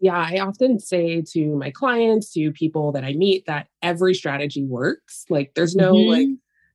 Yeah, 0.00 0.26
I 0.28 0.38
often 0.38 0.78
say 0.80 1.22
to 1.32 1.56
my 1.56 1.70
clients, 1.70 2.32
to 2.32 2.52
people 2.52 2.92
that 2.92 3.04
I 3.04 3.14
meet, 3.14 3.46
that 3.46 3.68
every 3.80 4.14
strategy 4.14 4.64
works. 4.64 5.24
Like, 5.30 5.54
there's 5.54 5.74
no 5.74 5.94
mm-hmm. 5.94 6.10
like, 6.10 6.28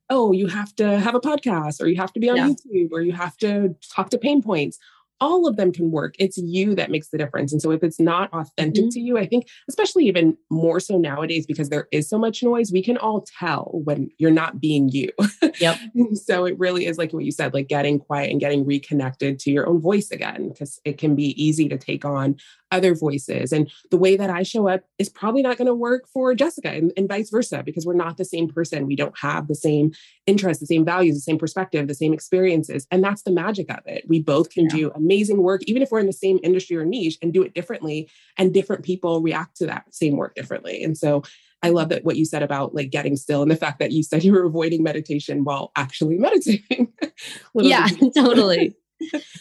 oh, 0.08 0.32
you 0.32 0.48
have 0.48 0.74
to 0.76 0.98
have 0.98 1.14
a 1.14 1.20
podcast 1.20 1.80
or 1.80 1.86
you 1.86 1.96
have 1.96 2.12
to 2.14 2.20
be 2.20 2.28
on 2.28 2.36
yeah. 2.36 2.48
YouTube 2.48 2.88
or 2.90 3.02
you 3.02 3.12
have 3.12 3.36
to 3.38 3.76
talk 3.94 4.10
to 4.10 4.18
pain 4.18 4.42
points. 4.42 4.78
All 5.20 5.46
of 5.46 5.56
them 5.56 5.72
can 5.72 5.90
work. 5.90 6.14
It's 6.18 6.38
you 6.38 6.74
that 6.74 6.90
makes 6.90 7.08
the 7.08 7.18
difference. 7.18 7.52
And 7.52 7.60
so 7.60 7.70
if 7.70 7.82
it's 7.82 8.00
not 8.00 8.32
authentic 8.32 8.84
mm-hmm. 8.84 8.90
to 8.90 9.00
you, 9.00 9.18
I 9.18 9.26
think, 9.26 9.46
especially 9.68 10.06
even 10.06 10.36
more 10.50 10.80
so 10.80 10.96
nowadays, 10.98 11.46
because 11.46 11.68
there 11.68 11.88
is 11.92 12.08
so 12.08 12.18
much 12.18 12.42
noise, 12.42 12.72
we 12.72 12.82
can 12.82 12.96
all 12.96 13.26
tell 13.38 13.70
when 13.84 14.10
you're 14.18 14.30
not 14.30 14.60
being 14.60 14.88
you. 14.88 15.10
Yep. 15.60 15.78
so 16.14 16.44
it 16.44 16.58
really 16.58 16.86
is 16.86 16.98
like 16.98 17.12
what 17.12 17.24
you 17.24 17.32
said, 17.32 17.54
like 17.54 17.68
getting 17.68 17.98
quiet 17.98 18.30
and 18.30 18.40
getting 18.40 18.64
reconnected 18.64 19.38
to 19.40 19.50
your 19.50 19.68
own 19.68 19.80
voice 19.80 20.10
again, 20.10 20.48
because 20.48 20.80
it 20.84 20.98
can 20.98 21.14
be 21.14 21.40
easy 21.42 21.68
to 21.68 21.76
take 21.76 22.04
on 22.04 22.36
other 22.70 22.94
voices. 22.94 23.52
And 23.52 23.70
the 23.90 23.96
way 23.96 24.16
that 24.16 24.30
I 24.30 24.42
show 24.42 24.68
up 24.68 24.82
is 24.98 25.08
probably 25.08 25.42
not 25.42 25.56
going 25.56 25.66
to 25.66 25.74
work 25.74 26.08
for 26.08 26.34
Jessica 26.34 26.70
and, 26.70 26.92
and, 26.96 27.08
vice 27.08 27.30
versa, 27.30 27.62
because 27.64 27.84
we're 27.84 27.94
not 27.94 28.16
the 28.16 28.24
same 28.24 28.48
person. 28.48 28.86
We 28.86 28.96
don't 28.96 29.18
have 29.18 29.48
the 29.48 29.54
same 29.54 29.92
interests, 30.26 30.60
the 30.60 30.66
same 30.66 30.84
values, 30.84 31.16
the 31.16 31.20
same 31.20 31.38
perspective, 31.38 31.88
the 31.88 31.94
same 31.94 32.12
experiences. 32.12 32.86
And 32.90 33.02
that's 33.02 33.22
the 33.22 33.32
magic 33.32 33.70
of 33.70 33.80
it. 33.86 34.04
We 34.08 34.22
both 34.22 34.50
can 34.50 34.64
yeah. 34.64 34.76
do 34.76 34.90
amazing 34.94 35.42
work, 35.42 35.62
even 35.66 35.82
if 35.82 35.90
we're 35.90 35.98
in 36.00 36.06
the 36.06 36.12
same 36.12 36.38
industry 36.42 36.76
or 36.76 36.84
niche, 36.84 37.18
and 37.20 37.32
do 37.32 37.42
it 37.42 37.54
differently. 37.54 38.08
And 38.36 38.54
different 38.54 38.84
people 38.84 39.22
react 39.22 39.56
to 39.56 39.66
that 39.66 39.92
same 39.92 40.16
work 40.16 40.34
differently. 40.34 40.84
And 40.84 40.96
so 40.96 41.22
I 41.62 41.70
love 41.70 41.90
that 41.90 42.04
what 42.04 42.16
you 42.16 42.24
said 42.24 42.42
about 42.42 42.74
like 42.74 42.90
getting 42.90 43.16
still 43.16 43.42
and 43.42 43.50
the 43.50 43.56
fact 43.56 43.78
that 43.80 43.92
you 43.92 44.02
said 44.02 44.24
you 44.24 44.32
were 44.32 44.44
avoiding 44.44 44.82
meditation 44.82 45.44
while 45.44 45.72
actually 45.76 46.18
meditating. 46.18 46.92
yeah, 47.54 47.88
totally 48.14 48.76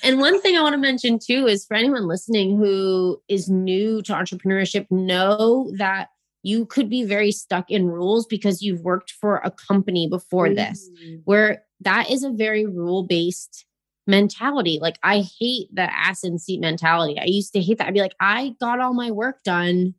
and 0.04 0.20
one 0.20 0.42
thing 0.42 0.58
I 0.58 0.62
want 0.62 0.74
to 0.74 0.80
mention 0.80 1.20
too 1.20 1.48
is 1.48 1.66
for 1.66 1.76
anyone 1.76 2.08
listening 2.08 2.58
who 2.58 3.22
is 3.28 3.50
new 3.50 4.02
to 4.04 4.14
entrepreneurship, 4.14 4.88
know 4.90 5.72
that 5.78 6.10
you 6.44 6.66
could 6.66 6.90
be 6.90 7.04
very 7.04 7.32
stuck 7.32 7.70
in 7.70 7.88
rules 7.88 8.26
because 8.26 8.62
you've 8.62 8.82
worked 8.82 9.12
for 9.12 9.38
a 9.44 9.52
company 9.52 10.08
before 10.08 10.48
mm. 10.48 10.56
this, 10.56 10.90
where 11.26 11.64
that 11.82 12.10
is 12.10 12.24
a 12.24 12.30
very 12.30 12.66
rule 12.66 13.04
based 13.04 13.66
mentality. 14.08 14.80
Like, 14.82 14.98
I 15.04 15.24
hate 15.40 15.74
the 15.74 15.84
ass 15.94 16.24
and 16.24 16.42
seat 16.42 16.60
mentality. 16.60 17.20
I 17.20 17.26
used 17.26 17.54
to 17.54 17.62
hate 17.62 17.78
that. 17.78 17.88
I'd 17.88 17.94
be 17.94 18.02
like, 18.02 18.16
I 18.20 18.56
got 18.60 18.80
all 18.80 18.94
my 18.94 19.12
work 19.12 19.44
done 19.44 19.94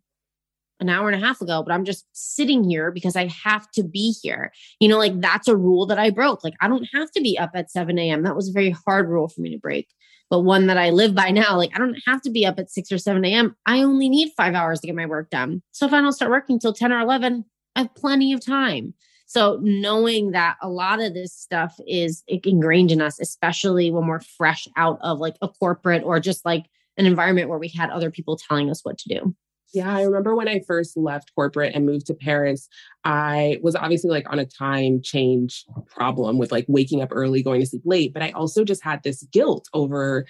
an 0.80 0.88
hour 0.88 1.08
and 1.08 1.22
a 1.22 1.26
half 1.26 1.40
ago, 1.40 1.62
but 1.62 1.72
I'm 1.72 1.84
just 1.84 2.06
sitting 2.12 2.68
here 2.68 2.90
because 2.90 3.16
I 3.16 3.26
have 3.26 3.70
to 3.72 3.82
be 3.82 4.14
here. 4.22 4.52
You 4.80 4.88
know, 4.88 4.98
like 4.98 5.20
that's 5.20 5.48
a 5.48 5.56
rule 5.56 5.86
that 5.86 5.98
I 5.98 6.10
broke. 6.10 6.42
Like 6.42 6.54
I 6.60 6.68
don't 6.68 6.88
have 6.94 7.10
to 7.12 7.20
be 7.20 7.38
up 7.38 7.50
at 7.54 7.70
7 7.70 7.98
a.m. 7.98 8.22
That 8.22 8.36
was 8.36 8.48
a 8.48 8.52
very 8.52 8.70
hard 8.70 9.08
rule 9.08 9.28
for 9.28 9.40
me 9.40 9.50
to 9.50 9.58
break, 9.58 9.88
but 10.28 10.40
one 10.40 10.66
that 10.68 10.78
I 10.78 10.90
live 10.90 11.14
by 11.14 11.30
now. 11.30 11.56
Like 11.56 11.70
I 11.74 11.78
don't 11.78 12.00
have 12.06 12.22
to 12.22 12.30
be 12.30 12.46
up 12.46 12.58
at 12.58 12.70
6 12.70 12.90
or 12.92 12.98
7 12.98 13.24
a.m. 13.24 13.56
I 13.66 13.82
only 13.82 14.08
need 14.08 14.32
five 14.36 14.54
hours 14.54 14.80
to 14.80 14.86
get 14.86 14.96
my 14.96 15.06
work 15.06 15.30
done. 15.30 15.62
So 15.72 15.86
if 15.86 15.92
I 15.92 16.00
don't 16.00 16.12
start 16.12 16.30
working 16.30 16.58
till 16.58 16.72
10 16.72 16.92
or 16.92 17.00
11, 17.00 17.44
I 17.76 17.80
have 17.80 17.94
plenty 17.94 18.32
of 18.32 18.44
time. 18.44 18.94
So 19.26 19.60
knowing 19.62 20.32
that 20.32 20.56
a 20.60 20.68
lot 20.68 21.00
of 21.00 21.14
this 21.14 21.32
stuff 21.32 21.78
is 21.86 22.24
ingrained 22.26 22.90
in 22.90 23.00
us, 23.00 23.20
especially 23.20 23.92
when 23.92 24.08
we're 24.08 24.18
fresh 24.18 24.66
out 24.76 24.98
of 25.02 25.20
like 25.20 25.36
a 25.40 25.46
corporate 25.46 26.02
or 26.02 26.18
just 26.18 26.44
like 26.44 26.66
an 26.96 27.06
environment 27.06 27.48
where 27.48 27.58
we 27.58 27.68
had 27.68 27.90
other 27.90 28.10
people 28.10 28.36
telling 28.36 28.70
us 28.70 28.84
what 28.84 28.98
to 28.98 29.08
do. 29.08 29.36
Yeah, 29.72 29.94
I 29.94 30.02
remember 30.02 30.34
when 30.34 30.48
I 30.48 30.60
first 30.66 30.96
left 30.96 31.32
corporate 31.34 31.74
and 31.74 31.86
moved 31.86 32.06
to 32.06 32.14
Paris, 32.14 32.68
I 33.04 33.58
was 33.62 33.76
obviously 33.76 34.10
like 34.10 34.30
on 34.30 34.38
a 34.38 34.46
time 34.46 35.00
change 35.02 35.64
problem 35.86 36.38
with 36.38 36.50
like 36.50 36.66
waking 36.68 37.02
up 37.02 37.10
early, 37.12 37.42
going 37.42 37.60
to 37.60 37.66
sleep 37.66 37.82
late. 37.84 38.12
But 38.12 38.22
I 38.22 38.30
also 38.30 38.64
just 38.64 38.82
had 38.82 39.02
this 39.02 39.22
guilt 39.32 39.68
over, 39.72 40.26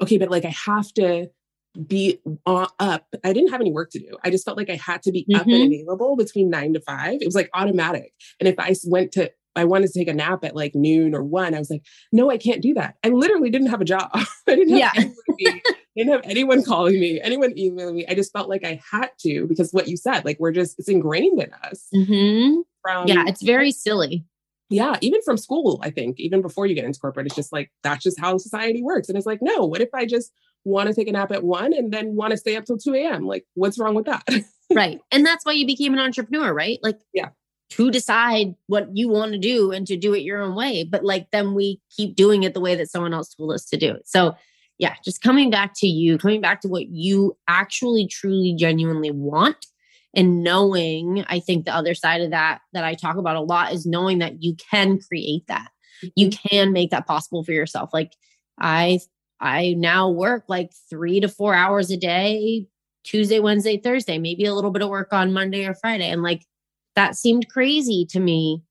okay, 0.00 0.18
but 0.18 0.30
like 0.30 0.44
I 0.44 0.54
have 0.66 0.92
to 0.94 1.26
be 1.86 2.20
up. 2.46 3.06
I 3.24 3.32
didn't 3.32 3.50
have 3.50 3.60
any 3.60 3.72
work 3.72 3.90
to 3.90 3.98
do. 3.98 4.16
I 4.22 4.30
just 4.30 4.44
felt 4.44 4.56
like 4.56 4.70
I 4.70 4.76
had 4.76 5.02
to 5.02 5.12
be 5.12 5.22
mm-hmm. 5.22 5.40
up 5.40 5.46
and 5.46 5.54
mm-hmm. 5.54 5.82
available 5.82 6.16
between 6.16 6.50
nine 6.50 6.72
to 6.74 6.80
five. 6.80 7.18
It 7.20 7.26
was 7.26 7.34
like 7.34 7.50
automatic. 7.54 8.12
And 8.38 8.48
if 8.48 8.54
I 8.58 8.74
went 8.86 9.12
to 9.12 9.30
I 9.56 9.64
wanted 9.64 9.92
to 9.92 9.98
take 9.98 10.08
a 10.08 10.14
nap 10.14 10.44
at 10.44 10.56
like 10.56 10.74
noon 10.74 11.14
or 11.14 11.22
one. 11.22 11.54
I 11.54 11.58
was 11.58 11.70
like, 11.70 11.84
no, 12.12 12.30
I 12.30 12.38
can't 12.38 12.60
do 12.60 12.74
that. 12.74 12.96
I 13.04 13.08
literally 13.10 13.50
didn't 13.50 13.68
have 13.68 13.80
a 13.80 13.84
job. 13.84 14.10
I 14.14 14.26
didn't 14.46 14.76
have, 14.76 15.12
yeah. 15.38 15.52
Didn't 15.96 16.12
have 16.12 16.22
anyone 16.24 16.64
calling 16.64 16.98
me, 16.98 17.20
anyone 17.20 17.56
emailing 17.56 17.96
me. 17.96 18.06
I 18.08 18.14
just 18.14 18.32
felt 18.32 18.48
like 18.48 18.64
I 18.64 18.80
had 18.90 19.10
to 19.20 19.46
because 19.46 19.72
what 19.72 19.88
you 19.88 19.96
said, 19.96 20.24
like 20.24 20.38
we're 20.40 20.52
just, 20.52 20.78
it's 20.78 20.88
ingrained 20.88 21.40
in 21.40 21.52
us. 21.52 21.86
Mm-hmm. 21.94 22.60
From, 22.82 23.06
yeah, 23.06 23.24
it's 23.26 23.42
very 23.42 23.70
silly. 23.70 24.24
Yeah, 24.70 24.96
even 25.00 25.20
from 25.22 25.36
school, 25.36 25.78
I 25.82 25.90
think, 25.90 26.18
even 26.18 26.42
before 26.42 26.66
you 26.66 26.74
get 26.74 26.84
into 26.84 26.98
corporate, 26.98 27.26
it's 27.26 27.36
just 27.36 27.52
like, 27.52 27.70
that's 27.82 28.02
just 28.02 28.18
how 28.18 28.38
society 28.38 28.82
works. 28.82 29.08
And 29.08 29.16
it's 29.16 29.26
like, 29.26 29.40
no, 29.42 29.64
what 29.64 29.80
if 29.80 29.90
I 29.94 30.06
just 30.06 30.32
want 30.64 30.88
to 30.88 30.94
take 30.94 31.06
a 31.06 31.12
nap 31.12 31.30
at 31.30 31.44
one 31.44 31.72
and 31.72 31.92
then 31.92 32.16
want 32.16 32.32
to 32.32 32.36
stay 32.36 32.56
up 32.56 32.64
till 32.64 32.78
2 32.78 32.94
a.m.? 32.94 33.26
Like, 33.26 33.44
what's 33.54 33.78
wrong 33.78 33.94
with 33.94 34.06
that? 34.06 34.26
right. 34.72 35.00
And 35.12 35.24
that's 35.24 35.44
why 35.44 35.52
you 35.52 35.66
became 35.66 35.92
an 35.92 36.00
entrepreneur, 36.00 36.52
right? 36.52 36.78
Like, 36.82 36.98
yeah 37.12 37.28
to 37.70 37.90
decide 37.90 38.54
what 38.66 38.88
you 38.94 39.08
want 39.08 39.32
to 39.32 39.38
do 39.38 39.72
and 39.72 39.86
to 39.86 39.96
do 39.96 40.14
it 40.14 40.22
your 40.22 40.40
own 40.40 40.54
way. 40.54 40.84
But 40.84 41.04
like 41.04 41.30
then 41.32 41.54
we 41.54 41.80
keep 41.94 42.14
doing 42.14 42.42
it 42.44 42.54
the 42.54 42.60
way 42.60 42.74
that 42.76 42.90
someone 42.90 43.14
else 43.14 43.34
told 43.34 43.52
us 43.52 43.64
to 43.66 43.76
do 43.76 43.92
it. 43.92 44.06
So 44.06 44.36
yeah, 44.78 44.94
just 45.04 45.22
coming 45.22 45.50
back 45.50 45.72
to 45.76 45.86
you, 45.86 46.18
coming 46.18 46.40
back 46.40 46.60
to 46.62 46.68
what 46.68 46.88
you 46.88 47.36
actually 47.48 48.08
truly 48.08 48.54
genuinely 48.58 49.10
want 49.10 49.66
and 50.14 50.42
knowing, 50.42 51.24
I 51.28 51.40
think 51.40 51.64
the 51.64 51.74
other 51.74 51.94
side 51.94 52.20
of 52.20 52.30
that 52.30 52.60
that 52.72 52.84
I 52.84 52.94
talk 52.94 53.16
about 53.16 53.36
a 53.36 53.40
lot 53.40 53.72
is 53.72 53.86
knowing 53.86 54.18
that 54.18 54.42
you 54.42 54.54
can 54.70 54.98
create 55.00 55.46
that. 55.48 55.68
You 56.16 56.28
mm-hmm. 56.28 56.48
can 56.48 56.72
make 56.72 56.90
that 56.90 57.06
possible 57.06 57.44
for 57.44 57.52
yourself. 57.52 57.90
Like 57.92 58.12
I 58.60 59.00
I 59.40 59.74
now 59.76 60.08
work 60.08 60.44
like 60.48 60.70
3 60.88 61.20
to 61.20 61.28
4 61.28 61.54
hours 61.54 61.90
a 61.90 61.96
day, 61.96 62.66
Tuesday, 63.02 63.40
Wednesday, 63.40 63.76
Thursday, 63.76 64.18
maybe 64.18 64.44
a 64.44 64.54
little 64.54 64.70
bit 64.70 64.82
of 64.82 64.88
work 64.88 65.12
on 65.12 65.32
Monday 65.32 65.66
or 65.66 65.74
Friday 65.74 66.08
and 66.08 66.22
like 66.22 66.42
that 66.94 67.16
seemed 67.16 67.48
crazy 67.48 68.06
to 68.10 68.20
me 68.20 68.62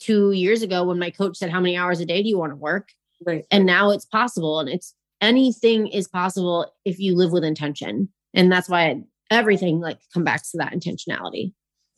two 0.00 0.32
years 0.32 0.62
ago 0.62 0.84
when 0.84 0.98
my 0.98 1.10
coach 1.10 1.36
said, 1.36 1.50
How 1.50 1.60
many 1.60 1.76
hours 1.76 2.00
a 2.00 2.06
day 2.06 2.22
do 2.22 2.28
you 2.28 2.38
want 2.38 2.52
to 2.52 2.56
work? 2.56 2.88
Right. 3.24 3.44
And 3.50 3.66
now 3.66 3.90
it's 3.90 4.06
possible. 4.06 4.60
And 4.60 4.68
it's 4.68 4.94
anything 5.20 5.88
is 5.88 6.08
possible 6.08 6.72
if 6.84 6.98
you 6.98 7.14
live 7.14 7.32
with 7.32 7.44
intention. 7.44 8.08
And 8.34 8.50
that's 8.50 8.68
why 8.68 9.02
everything 9.30 9.80
like 9.80 9.98
come 10.12 10.24
back 10.24 10.42
to 10.42 10.58
that 10.58 10.72
intentionality. 10.72 11.52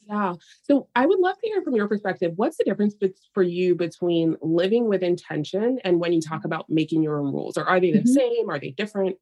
Yeah. 0.09 0.35
So 0.62 0.88
I 0.95 1.07
would 1.07 1.21
love 1.21 1.38
to 1.41 1.47
hear 1.47 1.62
from 1.62 1.75
your 1.75 1.88
perspective. 1.88 2.33
What's 2.37 2.57
the 2.57 2.64
difference 2.64 2.95
be- 2.95 3.14
for 3.33 3.43
you 3.43 3.75
between 3.75 4.37
living 4.43 4.88
with 4.88 5.02
intention 5.02 5.79
and 5.85 6.00
when 6.00 6.12
you 6.12 6.21
talk 6.21 6.45
about 6.45 6.69
making 6.69 7.02
your 7.02 7.19
own 7.19 7.33
rules? 7.33 7.57
Or 7.57 7.64
are 7.64 7.81
they 7.81 7.93
the 7.93 8.00
mm-hmm. 8.00 8.09
same? 8.09 8.50
Are 8.50 8.59
they 8.59 8.71
different? 8.71 9.17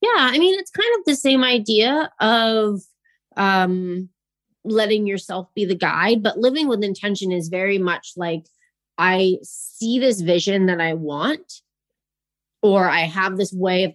Yeah. 0.00 0.10
I 0.16 0.38
mean, 0.38 0.58
it's 0.58 0.70
kind 0.70 0.88
of 0.98 1.04
the 1.04 1.16
same 1.16 1.44
idea 1.44 2.10
of 2.20 2.80
um 3.36 4.08
letting 4.64 5.06
yourself 5.06 5.48
be 5.54 5.64
the 5.64 5.74
guide, 5.74 6.22
but 6.22 6.38
living 6.38 6.68
with 6.68 6.84
intention 6.84 7.32
is 7.32 7.48
very 7.48 7.78
much 7.78 8.12
like 8.16 8.46
I 8.98 9.38
see 9.42 9.98
this 9.98 10.20
vision 10.20 10.66
that 10.66 10.80
I 10.80 10.94
want, 10.94 11.61
or 12.62 12.88
I 12.88 13.00
have 13.00 13.36
this 13.36 13.52
way 13.52 13.84
of 13.84 13.94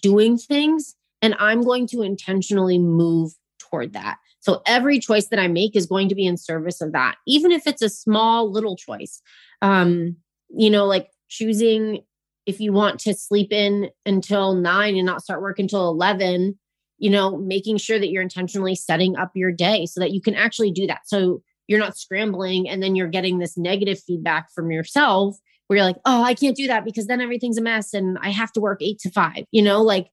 doing 0.00 0.36
things, 0.38 0.94
and 1.20 1.34
I'm 1.38 1.62
going 1.62 1.86
to 1.88 2.02
intentionally 2.02 2.78
move 2.78 3.32
toward 3.58 3.92
that. 3.94 4.18
So 4.40 4.60
every 4.66 4.98
choice 4.98 5.28
that 5.28 5.38
I 5.38 5.48
make 5.48 5.76
is 5.76 5.86
going 5.86 6.08
to 6.08 6.14
be 6.14 6.26
in 6.26 6.36
service 6.36 6.80
of 6.80 6.92
that, 6.92 7.16
even 7.26 7.52
if 7.52 7.66
it's 7.66 7.82
a 7.82 7.88
small 7.88 8.50
little 8.50 8.76
choice. 8.76 9.22
Um, 9.62 10.16
you 10.54 10.68
know, 10.68 10.84
like 10.84 11.08
choosing 11.28 12.04
if 12.44 12.60
you 12.60 12.72
want 12.72 12.98
to 13.00 13.14
sleep 13.14 13.52
in 13.52 13.88
until 14.04 14.54
nine 14.54 14.96
and 14.96 15.06
not 15.06 15.22
start 15.22 15.40
work 15.40 15.60
until 15.60 15.88
11 15.88 16.58
you 17.02 17.10
know, 17.10 17.36
making 17.36 17.76
sure 17.78 17.98
that 17.98 18.10
you're 18.10 18.22
intentionally 18.22 18.76
setting 18.76 19.16
up 19.16 19.32
your 19.34 19.50
day 19.50 19.86
so 19.86 19.98
that 19.98 20.12
you 20.12 20.20
can 20.20 20.36
actually 20.36 20.70
do 20.70 20.86
that. 20.86 21.00
So 21.04 21.42
you're 21.66 21.80
not 21.80 21.98
scrambling 21.98 22.68
and 22.68 22.80
then 22.80 22.94
you're 22.94 23.08
getting 23.08 23.38
this 23.38 23.58
negative 23.58 23.98
feedback 23.98 24.52
from 24.54 24.70
yourself 24.70 25.36
where 25.72 25.78
you're 25.78 25.86
like, 25.86 26.00
oh, 26.04 26.22
I 26.22 26.34
can't 26.34 26.54
do 26.54 26.66
that 26.66 26.84
because 26.84 27.06
then 27.06 27.22
everything's 27.22 27.56
a 27.56 27.62
mess 27.62 27.94
and 27.94 28.18
I 28.20 28.28
have 28.28 28.52
to 28.52 28.60
work 28.60 28.82
eight 28.82 28.98
to 29.00 29.10
five, 29.10 29.44
you 29.52 29.62
know, 29.62 29.80
like 29.80 30.08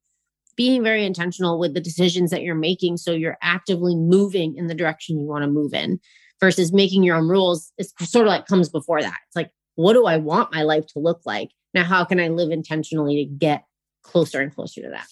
being 0.56 0.82
very 0.82 1.06
intentional 1.06 1.60
with 1.60 1.74
the 1.74 1.82
decisions 1.82 2.32
that 2.32 2.44
you're 2.44 2.56
making. 2.56 2.96
So 2.96 3.12
you're 3.12 3.38
actively 3.42 3.94
moving 3.94 4.56
in 4.56 4.68
the 4.68 4.74
direction 4.74 5.20
you 5.20 5.26
want 5.26 5.44
to 5.44 5.50
move 5.50 5.74
in 5.74 6.00
versus 6.40 6.72
making 6.72 7.04
your 7.04 7.18
own 7.18 7.28
rules. 7.28 7.74
It's 7.78 7.94
sort 8.10 8.26
of 8.26 8.30
like 8.30 8.46
comes 8.46 8.70
before 8.70 9.02
that. 9.02 9.18
It's 9.28 9.36
like, 9.36 9.52
what 9.76 9.94
do 9.94 10.06
I 10.06 10.16
want 10.16 10.54
my 10.54 10.64
life 10.64 10.88
to 10.94 11.00
look 11.00 11.20
like? 11.26 11.50
Now, 11.74 11.84
how 11.84 12.06
can 12.06 12.22
I 12.22 12.30
live 12.30 12.52
intentionally 12.52 13.26
to 13.26 13.30
get 13.30 13.66
closer 14.04 14.40
and 14.40 14.56
closer 14.56 14.82
to 14.82 14.90
that? 14.92 15.08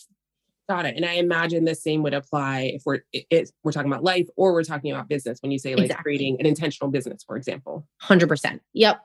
Got 0.70 0.86
it. 0.86 0.96
And 0.96 1.04
I 1.04 1.16
imagine 1.16 1.66
the 1.66 1.76
same 1.76 2.04
would 2.04 2.14
apply 2.14 2.72
if 2.76 2.84
we're 2.86 3.00
it, 3.12 3.52
we're 3.66 3.74
talking 3.74 3.92
about 3.92 4.04
life 4.04 4.28
or 4.38 4.54
we're 4.54 4.64
talking 4.64 4.92
about 4.94 5.10
business 5.10 5.40
when 5.42 5.52
you 5.52 5.60
say 5.60 5.76
like 5.76 5.86
exactly. 5.86 6.04
creating 6.04 6.38
an 6.40 6.46
intentional 6.46 6.90
business, 6.90 7.22
for 7.26 7.36
example. 7.36 7.86
100%. 8.04 8.62
Yep. 8.74 9.02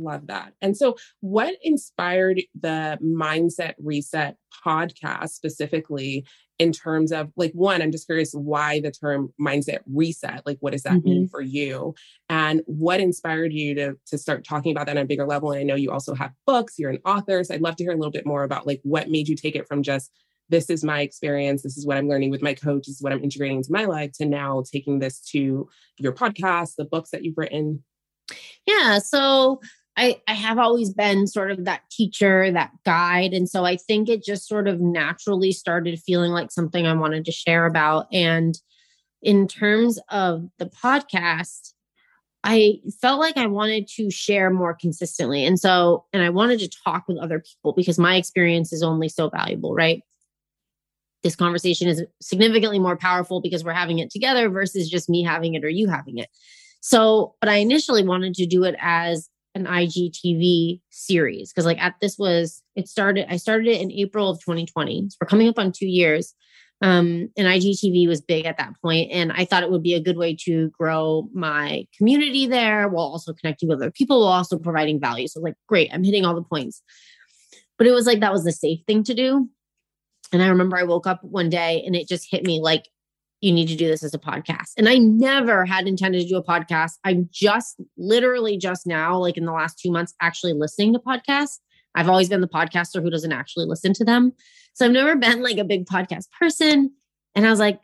Love 0.00 0.28
that. 0.28 0.54
And 0.62 0.76
so, 0.76 0.96
what 1.20 1.54
inspired 1.62 2.40
the 2.58 2.98
Mindset 3.02 3.74
Reset 3.78 4.36
podcast 4.64 5.30
specifically 5.30 6.24
in 6.58 6.72
terms 6.72 7.12
of 7.12 7.30
like, 7.36 7.52
one, 7.52 7.82
I'm 7.82 7.92
just 7.92 8.06
curious 8.06 8.32
why 8.32 8.80
the 8.80 8.90
term 8.90 9.32
mindset 9.40 9.80
reset, 9.86 10.46
like, 10.46 10.56
what 10.60 10.72
does 10.72 10.84
that 10.84 10.94
mm-hmm. 10.94 11.08
mean 11.08 11.28
for 11.28 11.42
you? 11.42 11.94
And 12.30 12.62
what 12.66 13.00
inspired 13.00 13.52
you 13.52 13.74
to, 13.74 13.96
to 14.06 14.18
start 14.18 14.44
talking 14.44 14.72
about 14.72 14.86
that 14.86 14.96
on 14.96 15.02
a 15.02 15.06
bigger 15.06 15.26
level? 15.26 15.52
And 15.52 15.60
I 15.60 15.64
know 15.64 15.74
you 15.74 15.90
also 15.90 16.14
have 16.14 16.32
books, 16.46 16.78
you're 16.78 16.90
an 16.90 17.00
author. 17.04 17.44
So, 17.44 17.54
I'd 17.54 17.60
love 17.60 17.76
to 17.76 17.84
hear 17.84 17.92
a 17.92 17.96
little 17.96 18.10
bit 18.10 18.26
more 18.26 18.44
about 18.44 18.66
like 18.66 18.80
what 18.82 19.10
made 19.10 19.28
you 19.28 19.36
take 19.36 19.54
it 19.54 19.68
from 19.68 19.82
just 19.82 20.10
this 20.48 20.68
is 20.68 20.82
my 20.82 21.00
experience. 21.00 21.62
This 21.62 21.76
is 21.76 21.86
what 21.86 21.96
I'm 21.96 22.08
learning 22.08 22.30
with 22.30 22.42
my 22.42 22.54
coach. 22.54 22.86
This 22.86 22.96
is 22.96 23.02
what 23.02 23.12
I'm 23.12 23.22
integrating 23.22 23.58
into 23.58 23.72
my 23.72 23.84
life 23.84 24.12
to 24.14 24.26
now 24.26 24.64
taking 24.70 24.98
this 24.98 25.20
to 25.30 25.68
your 25.98 26.12
podcast, 26.12 26.74
the 26.76 26.84
books 26.84 27.10
that 27.10 27.22
you've 27.22 27.38
written. 27.38 27.84
Yeah. 28.66 28.98
So 28.98 29.60
I, 30.00 30.22
I 30.26 30.32
have 30.32 30.58
always 30.58 30.94
been 30.94 31.26
sort 31.26 31.50
of 31.50 31.66
that 31.66 31.82
teacher, 31.90 32.50
that 32.52 32.70
guide. 32.86 33.34
And 33.34 33.46
so 33.46 33.66
I 33.66 33.76
think 33.76 34.08
it 34.08 34.24
just 34.24 34.48
sort 34.48 34.66
of 34.66 34.80
naturally 34.80 35.52
started 35.52 36.00
feeling 36.00 36.32
like 36.32 36.50
something 36.50 36.86
I 36.86 36.94
wanted 36.94 37.26
to 37.26 37.32
share 37.32 37.66
about. 37.66 38.06
And 38.10 38.58
in 39.20 39.46
terms 39.46 40.00
of 40.08 40.48
the 40.58 40.64
podcast, 40.64 41.74
I 42.42 42.80
felt 43.02 43.20
like 43.20 43.36
I 43.36 43.46
wanted 43.46 43.88
to 43.96 44.10
share 44.10 44.48
more 44.48 44.72
consistently. 44.72 45.44
And 45.44 45.60
so, 45.60 46.06
and 46.14 46.22
I 46.22 46.30
wanted 46.30 46.60
to 46.60 46.70
talk 46.82 47.04
with 47.06 47.18
other 47.18 47.40
people 47.40 47.74
because 47.74 47.98
my 47.98 48.16
experience 48.16 48.72
is 48.72 48.82
only 48.82 49.10
so 49.10 49.28
valuable, 49.28 49.74
right? 49.74 50.02
This 51.22 51.36
conversation 51.36 51.88
is 51.88 52.02
significantly 52.22 52.78
more 52.78 52.96
powerful 52.96 53.42
because 53.42 53.64
we're 53.64 53.74
having 53.74 53.98
it 53.98 54.10
together 54.10 54.48
versus 54.48 54.88
just 54.88 55.10
me 55.10 55.22
having 55.22 55.52
it 55.52 55.62
or 55.62 55.68
you 55.68 55.88
having 55.88 56.16
it. 56.16 56.30
So, 56.80 57.34
but 57.42 57.50
I 57.50 57.56
initially 57.56 58.02
wanted 58.02 58.32
to 58.36 58.46
do 58.46 58.64
it 58.64 58.74
as 58.80 59.28
an 59.54 59.66
IGTV 59.66 60.80
series 60.90 61.52
because, 61.52 61.66
like, 61.66 61.82
at 61.82 61.94
this 62.00 62.18
was 62.18 62.62
it 62.76 62.88
started. 62.88 63.26
I 63.32 63.36
started 63.36 63.68
it 63.68 63.80
in 63.80 63.90
April 63.92 64.30
of 64.30 64.38
2020. 64.40 65.08
So 65.10 65.16
we're 65.20 65.26
coming 65.26 65.48
up 65.48 65.58
on 65.58 65.72
two 65.72 65.88
years. 65.88 66.34
Um, 66.82 67.28
and 67.36 67.46
IGTV 67.46 68.08
was 68.08 68.22
big 68.22 68.46
at 68.46 68.56
that 68.56 68.72
point, 68.82 69.10
and 69.12 69.32
I 69.32 69.44
thought 69.44 69.62
it 69.62 69.70
would 69.70 69.82
be 69.82 69.92
a 69.92 70.00
good 70.00 70.16
way 70.16 70.34
to 70.44 70.70
grow 70.70 71.28
my 71.34 71.86
community 71.94 72.46
there 72.46 72.88
while 72.88 73.04
also 73.04 73.34
connecting 73.34 73.68
with 73.68 73.78
other 73.78 73.90
people, 73.90 74.20
while 74.20 74.32
also 74.32 74.58
providing 74.58 74.98
value. 74.98 75.28
So, 75.28 75.40
like, 75.40 75.56
great, 75.68 75.90
I'm 75.92 76.04
hitting 76.04 76.24
all 76.24 76.34
the 76.34 76.42
points. 76.42 76.82
But 77.76 77.86
it 77.86 77.92
was 77.92 78.06
like 78.06 78.20
that 78.20 78.32
was 78.32 78.44
the 78.44 78.52
safe 78.52 78.80
thing 78.86 79.04
to 79.04 79.14
do. 79.14 79.48
And 80.32 80.42
I 80.42 80.48
remember 80.48 80.76
I 80.76 80.84
woke 80.84 81.06
up 81.06 81.22
one 81.22 81.50
day 81.50 81.82
and 81.84 81.94
it 81.94 82.08
just 82.08 82.28
hit 82.30 82.44
me 82.44 82.60
like 82.60 82.84
you 83.40 83.52
need 83.52 83.68
to 83.68 83.76
do 83.76 83.88
this 83.88 84.02
as 84.02 84.14
a 84.14 84.18
podcast. 84.18 84.72
And 84.76 84.88
I 84.88 84.96
never 84.96 85.64
had 85.64 85.86
intended 85.86 86.22
to 86.22 86.28
do 86.28 86.36
a 86.36 86.44
podcast. 86.44 86.92
I'm 87.04 87.28
just 87.32 87.80
literally 87.96 88.58
just 88.58 88.86
now, 88.86 89.16
like 89.16 89.36
in 89.36 89.46
the 89.46 89.52
last 89.52 89.78
two 89.78 89.90
months, 89.90 90.14
actually 90.20 90.52
listening 90.52 90.92
to 90.92 90.98
podcasts. 90.98 91.58
I've 91.94 92.08
always 92.08 92.28
been 92.28 92.42
the 92.42 92.48
podcaster 92.48 93.02
who 93.02 93.10
doesn't 93.10 93.32
actually 93.32 93.66
listen 93.66 93.92
to 93.94 94.04
them. 94.04 94.32
So 94.74 94.84
I've 94.84 94.92
never 94.92 95.16
been 95.16 95.42
like 95.42 95.58
a 95.58 95.64
big 95.64 95.86
podcast 95.86 96.26
person. 96.38 96.92
And 97.34 97.46
I 97.46 97.50
was 97.50 97.58
like, 97.58 97.80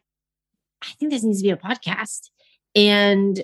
I 0.83 0.89
think 0.99 1.11
this 1.11 1.23
needs 1.23 1.41
to 1.41 1.45
be 1.45 1.51
a 1.51 1.57
podcast. 1.57 2.29
And 2.75 3.43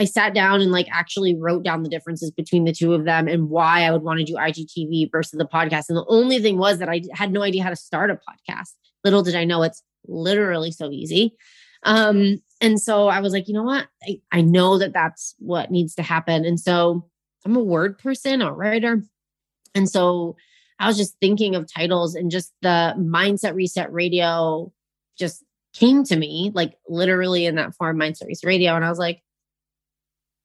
I 0.00 0.06
sat 0.06 0.34
down 0.34 0.60
and 0.60 0.72
like 0.72 0.88
actually 0.90 1.36
wrote 1.36 1.62
down 1.62 1.82
the 1.82 1.88
differences 1.88 2.30
between 2.30 2.64
the 2.64 2.72
two 2.72 2.94
of 2.94 3.04
them 3.04 3.28
and 3.28 3.48
why 3.48 3.82
I 3.82 3.92
would 3.92 4.02
want 4.02 4.18
to 4.18 4.24
do 4.24 4.34
IGTV 4.34 5.12
versus 5.12 5.38
the 5.38 5.44
podcast. 5.44 5.84
And 5.88 5.96
the 5.96 6.06
only 6.08 6.40
thing 6.40 6.58
was 6.58 6.78
that 6.78 6.88
I 6.88 7.02
had 7.12 7.32
no 7.32 7.42
idea 7.42 7.62
how 7.62 7.70
to 7.70 7.76
start 7.76 8.10
a 8.10 8.14
podcast. 8.14 8.70
Little 9.04 9.22
did 9.22 9.36
I 9.36 9.44
know 9.44 9.62
it's 9.62 9.82
literally 10.06 10.70
so 10.70 10.90
easy. 10.90 11.36
Um, 11.82 12.42
and 12.60 12.80
so 12.80 13.08
I 13.08 13.20
was 13.20 13.32
like, 13.32 13.48
you 13.48 13.54
know 13.54 13.62
what? 13.62 13.86
I, 14.02 14.20
I 14.32 14.40
know 14.40 14.78
that 14.78 14.92
that's 14.92 15.34
what 15.38 15.70
needs 15.70 15.94
to 15.96 16.02
happen. 16.02 16.44
And 16.44 16.58
so 16.58 17.08
I'm 17.44 17.56
a 17.56 17.62
word 17.62 17.98
person, 17.98 18.42
a 18.42 18.52
writer. 18.52 19.02
And 19.74 19.88
so 19.88 20.36
I 20.78 20.86
was 20.86 20.96
just 20.96 21.16
thinking 21.20 21.54
of 21.54 21.72
titles 21.72 22.14
and 22.14 22.30
just 22.30 22.52
the 22.62 22.94
mindset 22.98 23.54
reset 23.54 23.92
radio 23.92 24.72
just 25.18 25.44
came 25.74 26.04
to 26.04 26.16
me 26.16 26.52
like 26.54 26.74
literally 26.88 27.46
in 27.46 27.56
that 27.56 27.74
form, 27.74 27.98
mindset 27.98 28.26
reset 28.26 28.46
radio. 28.46 28.74
And 28.74 28.84
I 28.84 28.88
was 28.88 28.98
like, 28.98 29.22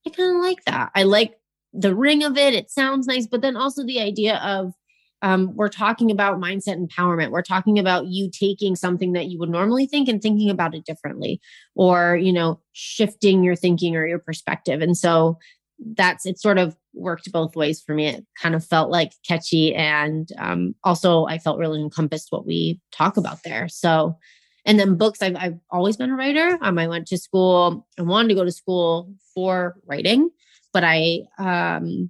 I 0.06 0.10
kind 0.10 0.36
of 0.36 0.42
like 0.42 0.63
that. 0.66 0.92
I 0.96 1.04
like 1.04 1.39
the 1.74 1.96
ring 1.96 2.24
of 2.24 2.38
it. 2.38 2.54
It 2.54 2.72
sounds 2.72 3.08
nice, 3.08 3.28
but 3.28 3.42
then 3.42 3.56
also 3.56 3.86
the 3.86 4.00
idea 4.00 4.38
of 4.38 4.74
um, 5.22 5.56
we're 5.56 5.70
talking 5.70 6.12
about 6.12 6.40
mindset 6.40 6.84
empowerment. 6.84 7.32
We're 7.32 7.42
talking 7.42 7.78
about 7.78 8.08
you 8.08 8.30
taking 8.32 8.76
something 8.76 9.14
that 9.14 9.28
you 9.28 9.40
would 9.40 9.50
normally 9.50 9.86
think 9.86 10.08
and 10.08 10.22
thinking 10.22 10.50
about 10.50 10.74
it 10.76 10.86
differently, 10.86 11.42
or 11.76 12.16
you 12.16 12.32
know, 12.32 12.60
shifting 12.74 13.44
your 13.44 13.56
thinking 13.56 13.96
or 13.96 14.08
your 14.08 14.20
perspective. 14.20 14.82
And 14.82 14.98
so 14.98 15.38
that's 15.96 16.26
it. 16.26 16.40
Sort 16.40 16.58
of 16.58 16.76
worked 16.94 17.32
both 17.32 17.56
ways 17.56 17.82
for 17.82 17.94
me. 17.94 18.08
It 18.08 18.26
kind 18.42 18.56
of 18.56 18.66
felt 18.66 18.92
like 18.92 19.14
catchy, 19.28 19.76
and 19.76 20.30
um, 20.38 20.76
also 20.84 21.26
I 21.26 21.38
felt 21.38 21.60
really 21.60 21.82
encompassed 21.82 22.28
what 22.32 22.46
we 22.46 22.80
talk 22.92 23.18
about 23.18 23.44
there. 23.44 23.68
So, 23.68 24.18
and 24.66 24.80
then 24.80 24.96
books. 24.96 25.22
I've 25.22 25.36
I've 25.36 25.60
always 25.70 25.98
been 25.98 26.12
a 26.12 26.16
writer. 26.16 26.58
Um, 26.62 26.80
I 26.80 26.88
went 26.88 27.08
to 27.08 27.18
school. 27.18 27.86
I 27.98 28.04
wanted 28.04 28.30
to 28.30 28.36
go 28.36 28.46
to 28.46 28.52
school 28.52 29.14
for 29.34 29.76
writing, 29.86 30.30
but 30.72 30.84
I 30.86 31.24
um 31.38 32.10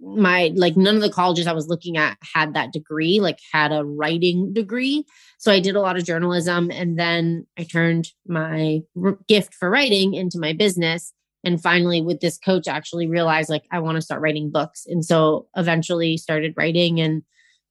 my 0.00 0.52
like 0.54 0.76
none 0.76 0.96
of 0.96 1.02
the 1.02 1.10
colleges 1.10 1.46
I 1.46 1.52
was 1.52 1.68
looking 1.68 1.96
at 1.96 2.16
had 2.34 2.54
that 2.54 2.72
degree, 2.72 3.20
like 3.20 3.38
had 3.52 3.72
a 3.72 3.84
writing 3.84 4.52
degree. 4.52 5.04
So 5.38 5.52
I 5.52 5.60
did 5.60 5.76
a 5.76 5.80
lot 5.80 5.96
of 5.96 6.04
journalism 6.04 6.70
and 6.70 6.98
then 6.98 7.46
I 7.58 7.64
turned 7.64 8.08
my 8.26 8.80
r- 9.02 9.18
gift 9.28 9.54
for 9.54 9.70
writing 9.70 10.14
into 10.14 10.38
my 10.38 10.52
business 10.52 11.12
and 11.44 11.62
finally 11.62 12.02
with 12.02 12.20
this 12.20 12.38
coach 12.38 12.68
actually 12.68 13.06
realized 13.06 13.48
like 13.48 13.64
I 13.70 13.78
want 13.80 13.96
to 13.96 14.02
start 14.02 14.20
writing 14.20 14.50
books 14.50 14.84
and 14.86 15.04
so 15.04 15.48
eventually 15.56 16.16
started 16.16 16.54
writing 16.56 17.00
and 17.00 17.22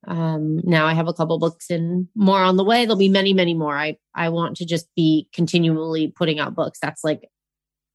um, 0.07 0.62
now 0.63 0.86
I 0.86 0.93
have 0.93 1.07
a 1.07 1.13
couple 1.13 1.39
books 1.39 1.69
and 1.69 2.07
more 2.15 2.39
on 2.39 2.55
the 2.55 2.63
way. 2.63 2.86
There'll 2.86 2.98
be 2.98 3.10
many, 3.10 3.34
many 3.34 3.53
more. 3.53 3.77
I 3.77 3.98
I 4.15 4.29
want 4.29 4.57
to 4.57 4.65
just 4.65 4.88
be 4.96 5.27
continually 5.34 6.13
putting 6.15 6.39
out 6.39 6.56
books. 6.56 6.80
That's 6.82 7.04
like 7.04 7.28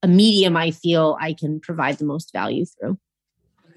a 0.03 0.07
medium 0.07 0.57
I 0.57 0.71
feel 0.71 1.17
I 1.19 1.33
can 1.33 1.59
provide 1.59 1.97
the 1.97 2.05
most 2.05 2.31
value 2.33 2.65
through. 2.65 2.97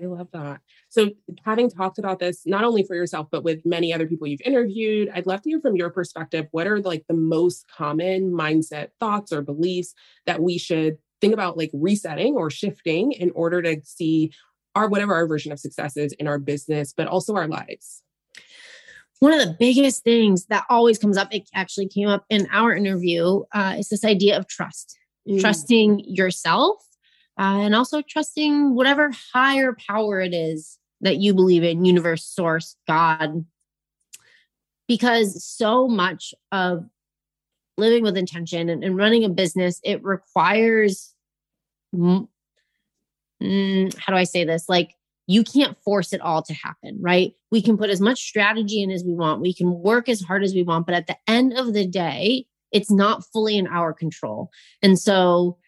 I 0.02 0.06
love 0.06 0.28
that. 0.32 0.60
So, 0.88 1.10
having 1.44 1.70
talked 1.70 1.98
about 1.98 2.18
this 2.18 2.42
not 2.46 2.64
only 2.64 2.82
for 2.84 2.94
yourself 2.94 3.28
but 3.30 3.44
with 3.44 3.64
many 3.64 3.92
other 3.92 4.06
people 4.06 4.26
you've 4.26 4.40
interviewed, 4.42 5.10
I'd 5.14 5.26
love 5.26 5.42
to 5.42 5.50
hear 5.50 5.60
from 5.60 5.76
your 5.76 5.90
perspective. 5.90 6.46
What 6.50 6.66
are 6.66 6.80
like 6.80 7.04
the 7.08 7.14
most 7.14 7.66
common 7.68 8.32
mindset 8.32 8.88
thoughts 9.00 9.32
or 9.32 9.42
beliefs 9.42 9.94
that 10.26 10.42
we 10.42 10.58
should 10.58 10.98
think 11.20 11.32
about, 11.32 11.56
like 11.56 11.70
resetting 11.72 12.34
or 12.34 12.50
shifting 12.50 13.12
in 13.12 13.30
order 13.30 13.62
to 13.62 13.80
see 13.84 14.32
our 14.74 14.88
whatever 14.88 15.14
our 15.14 15.26
version 15.26 15.52
of 15.52 15.58
success 15.58 15.96
is 15.96 16.12
in 16.12 16.26
our 16.26 16.38
business, 16.38 16.92
but 16.96 17.06
also 17.06 17.34
our 17.34 17.48
lives? 17.48 18.02
One 19.20 19.32
of 19.32 19.40
the 19.40 19.56
biggest 19.58 20.04
things 20.04 20.44
that 20.46 20.64
always 20.68 20.98
comes 20.98 21.16
up, 21.16 21.32
it 21.32 21.48
actually 21.54 21.88
came 21.88 22.08
up 22.08 22.24
in 22.28 22.46
our 22.52 22.74
interview, 22.74 23.44
uh, 23.52 23.76
is 23.78 23.88
this 23.88 24.04
idea 24.04 24.38
of 24.38 24.46
trust. 24.46 24.98
Mm. 25.26 25.40
Trusting 25.40 26.00
yourself 26.06 26.84
uh, 27.38 27.60
and 27.60 27.74
also 27.74 28.02
trusting 28.02 28.74
whatever 28.74 29.10
higher 29.32 29.76
power 29.88 30.20
it 30.20 30.34
is 30.34 30.78
that 31.00 31.18
you 31.18 31.34
believe 31.34 31.62
in 31.62 31.84
universe 31.84 32.24
source 32.24 32.76
god. 32.86 33.44
Because 34.88 35.44
so 35.44 35.88
much 35.88 36.32
of 36.52 36.86
living 37.76 38.02
with 38.04 38.16
intention 38.16 38.68
and, 38.68 38.84
and 38.84 38.96
running 38.96 39.24
a 39.24 39.28
business 39.28 39.80
it 39.84 40.02
requires 40.04 41.12
mm, 41.94 42.28
how 43.42 44.12
do 44.12 44.16
i 44.16 44.24
say 44.24 44.44
this? 44.44 44.68
Like 44.68 44.94
you 45.26 45.42
can't 45.42 45.76
force 45.78 46.12
it 46.12 46.20
all 46.20 46.42
to 46.42 46.54
happen 46.54 46.98
right? 47.00 47.32
We 47.50 47.60
can 47.60 47.76
put 47.76 47.90
as 47.90 48.00
much 48.00 48.20
strategy 48.20 48.82
in 48.82 48.90
as 48.90 49.04
we 49.04 49.12
want. 49.12 49.40
We 49.40 49.52
can 49.52 49.82
work 49.82 50.08
as 50.08 50.20
hard 50.20 50.44
as 50.44 50.54
we 50.54 50.62
want. 50.62 50.86
But 50.86 50.94
at 50.94 51.06
the 51.06 51.16
end 51.26 51.52
of 51.52 51.74
the 51.74 51.86
day 51.86 52.46
it's 52.72 52.90
not 52.90 53.24
fully 53.32 53.56
in 53.58 53.66
our 53.66 53.92
control. 53.92 54.50
And 54.82 54.98
so 54.98 55.58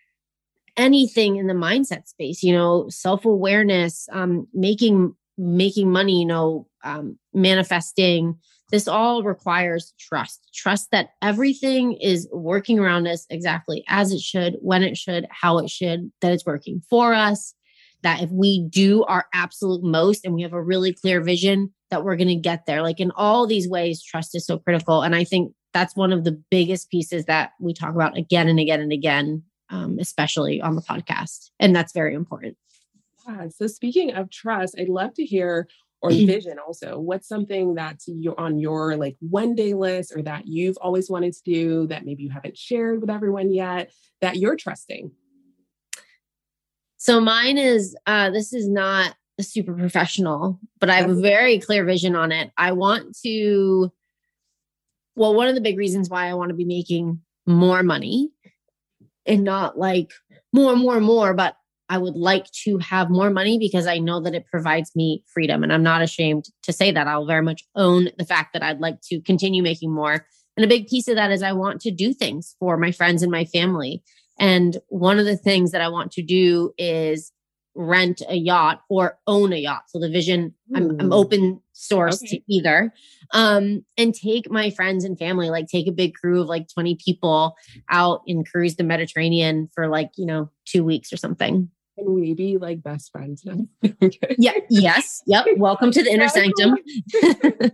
anything 0.79 1.37
in 1.37 1.47
the 1.47 1.55
mindset 1.55 2.09
space 2.09 2.43
you 2.43 2.53
know 2.53 2.88
self-awareness 2.88 4.09
um, 4.12 4.47
making 4.55 5.14
making 5.37 5.91
money 5.91 6.21
you 6.21 6.27
know 6.27 6.67
um, 6.85 7.19
manifesting. 7.35 8.37
This 8.71 8.87
all 8.87 9.23
requires 9.23 9.95
trust. 9.99 10.47
Trust 10.55 10.91
that 10.91 11.11
everything 11.23 11.95
is 11.95 12.29
working 12.33 12.79
around 12.79 13.07
us 13.07 13.27
exactly 13.31 13.83
as 13.88 14.12
it 14.12 14.21
should 14.21 14.57
when 14.61 14.83
it 14.83 14.97
should 14.97 15.27
how 15.31 15.59
it 15.59 15.71
should 15.71 16.12
that 16.21 16.33
it's 16.33 16.45
working 16.45 16.83
for 16.88 17.14
us. 17.14 17.55
That 18.03 18.23
if 18.23 18.31
we 18.31 18.67
do 18.69 19.05
our 19.05 19.27
absolute 19.33 19.83
most 19.83 20.25
and 20.25 20.35
we 20.35 20.43
have 20.43 20.53
a 20.53 20.62
really 20.62 20.93
clear 20.93 21.21
vision 21.21 21.73
that 21.91 22.05
we're 22.05 22.17
going 22.17 22.29
to 22.29 22.37
get 22.37 22.67
there. 22.67 22.83
Like 22.83 23.01
in 23.01 23.11
all 23.12 23.47
these 23.47 23.69
ways 23.69 24.03
trust 24.03 24.35
is 24.35 24.47
so 24.47 24.59
critical 24.59 25.03
and 25.03 25.14
i 25.14 25.25
think 25.25 25.53
that's 25.75 25.97
one 25.97 26.12
of 26.12 26.25
the 26.25 26.41
biggest 26.51 26.91
pieces 26.91 27.27
that 27.27 27.53
we 27.61 27.75
talk 27.75 27.95
about 27.95 28.17
again 28.17 28.49
and 28.49 28.59
again 28.59 28.81
and 28.81 28.93
again 28.93 29.43
um, 29.71 29.99
especially 30.01 30.61
on 30.61 30.77
the 30.77 30.83
podcast. 30.83 31.51
And 31.61 31.75
that's 31.75 31.93
very 31.93 32.15
important. 32.15 32.57
Yeah. 33.27 33.49
So, 33.49 33.67
speaking 33.67 34.15
of 34.15 34.31
trust, 34.31 34.77
I'd 34.79 34.89
love 34.89 35.15
to 35.15 35.25
hear 35.25 35.69
or 36.01 36.11
vision 36.13 36.59
also. 36.59 36.99
What's 36.99 37.29
something 37.29 37.75
that's 37.75 38.09
you're 38.09 38.39
on 38.39 38.59
your 38.59 38.97
like 38.97 39.17
one 39.21 39.55
day 39.55 39.75
list 39.75 40.13
or 40.15 40.23
that 40.23 40.47
you've 40.47 40.79
always 40.81 41.11
wanted 41.11 41.35
to 41.35 41.43
do 41.45 41.87
that 41.89 42.05
maybe 42.05 42.23
you 42.23 42.31
haven't 42.31 42.57
shared 42.57 43.01
with 43.01 43.11
everyone 43.11 43.53
yet 43.53 43.91
that 44.21 44.37
you're 44.37 44.57
trusting? 44.57 45.11
So, 46.97 47.21
mine 47.21 47.59
is 47.59 47.97
uh, 48.07 48.31
this 48.31 48.53
is 48.53 48.69
not 48.69 49.15
a 49.39 49.43
super 49.43 49.73
professional, 49.73 50.59
but 50.81 50.91
I 50.91 50.97
have 50.97 51.11
a 51.11 51.15
very 51.15 51.61
clear 51.61 51.85
vision 51.85 52.17
on 52.17 52.33
it. 52.33 52.51
I 52.57 52.73
want 52.73 53.17
to, 53.23 53.93
well, 55.15 55.35
one 55.35 55.47
of 55.47 55.55
the 55.55 55.61
big 55.61 55.79
reasons 55.79 56.11
why 56.11 56.29
I 56.29 56.35
want 56.35 56.49
to 56.49 56.57
be 56.57 56.65
making 56.65 57.21
more 57.47 57.85
money 57.85 58.31
and 59.29 59.45
not 59.45 59.79
like 59.79 60.11
more, 60.53 60.75
more, 60.75 61.01
more, 61.01 61.35
but 61.35 61.57
I 61.88 61.99
would 61.99 62.17
like 62.17 62.51
to 62.64 62.79
have 62.79 63.11
more 63.11 63.31
money 63.31 63.59
because 63.59 63.87
I 63.87 63.99
know 63.99 64.21
that 64.21 64.35
it 64.35 64.47
provides 64.47 64.95
me 64.95 65.23
freedom. 65.33 65.62
And 65.62 65.73
I'm 65.73 65.83
not 65.83 66.03
ashamed 66.03 66.47
to 66.64 66.73
say 66.73 66.91
that. 66.91 67.07
I'll 67.07 67.27
very 67.27 67.43
much 67.43 67.64
own 67.75 68.09
the 68.19 68.27
fact 68.27 68.53
that 68.53 68.62
I'd 68.62 68.81
like 68.81 69.01
to 69.05 69.21
continue 69.23 69.62
making 69.62 69.95
more. 69.95 70.27
And 70.57 70.64
a 70.64 70.69
big 70.69 70.87
piece 70.87 71.09
of 71.09 71.17
that 71.17 71.31
is 71.31 71.43
I 71.43 71.53
want 71.53 71.81
to 71.83 71.91
do 71.91 72.12
things 72.12 72.57
for 72.59 72.77
my 72.77 72.93
friends 72.93 73.23
and 73.23 73.33
my 73.33 73.45
family. 73.45 74.03
And 74.38 74.77
one 74.88 75.19
of 75.19 75.25
the 75.25 75.37
things 75.37 75.71
that 75.71 75.81
I 75.81 75.88
want 75.88 76.12
to 76.12 76.23
do 76.23 76.73
is 76.77 77.33
rent 77.75 78.23
a 78.29 78.35
yacht 78.35 78.83
or 78.91 79.19
own 79.27 79.53
a 79.53 79.57
yacht. 79.57 79.85
So 79.88 79.99
the 79.99 80.11
vision, 80.11 80.55
I'm, 80.75 81.01
I'm, 81.01 81.12
open 81.12 81.62
source 81.79 82.23
okay. 82.23 82.38
to 82.38 82.43
either. 82.49 82.93
Um, 83.33 83.85
and 83.97 84.14
take 84.14 84.51
my 84.51 84.71
friends 84.71 85.05
and 85.05 85.19
family, 85.19 85.51
like 85.51 85.69
take 85.69 85.87
a 85.87 85.93
big 85.93 86.14
crew 86.14 86.41
of 86.41 86.49
like 86.49 86.69
20 86.69 86.97
people 86.97 87.55
out 87.88 88.23
and 88.27 88.49
cruise 88.49 88.77
the 88.77 88.85
Mediterranean 88.85 89.69
for 89.75 89.87
like, 89.87 90.11
you 90.17 90.27
know, 90.27 90.51
two 90.67 90.85
weeks 90.85 91.12
or 91.12 91.17
something. 91.17 91.71
And 91.97 92.14
we 92.14 92.35
be 92.35 92.59
like 92.59 92.83
best 92.83 93.12
friends 93.12 93.45
now? 93.45 93.67
yeah. 94.38 94.53
Yes. 94.69 95.23
Yep. 95.27 95.47
Welcome 95.57 95.91
to 95.93 96.03
the 96.03 96.11
inner 96.11 96.29
sanctum. 96.29 96.77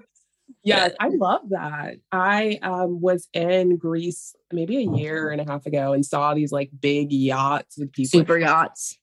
yes, 0.64 0.93
I 0.99 1.09
love 1.09 1.43
that. 1.51 1.97
I 2.11 2.59
um, 2.62 3.01
was 3.01 3.29
in 3.33 3.77
Greece 3.77 4.35
maybe 4.53 4.79
a 4.79 4.97
year 4.97 5.31
and 5.31 5.40
a 5.40 5.45
half 5.45 5.67
ago 5.67 5.93
and 5.93 6.05
saw 6.05 6.35
these 6.35 6.53
like 6.53 6.71
big 6.81 7.12
yachts 7.12 7.79
with 7.79 7.93
people. 7.93 8.21
Super 8.21 8.38
yachts 8.38 8.99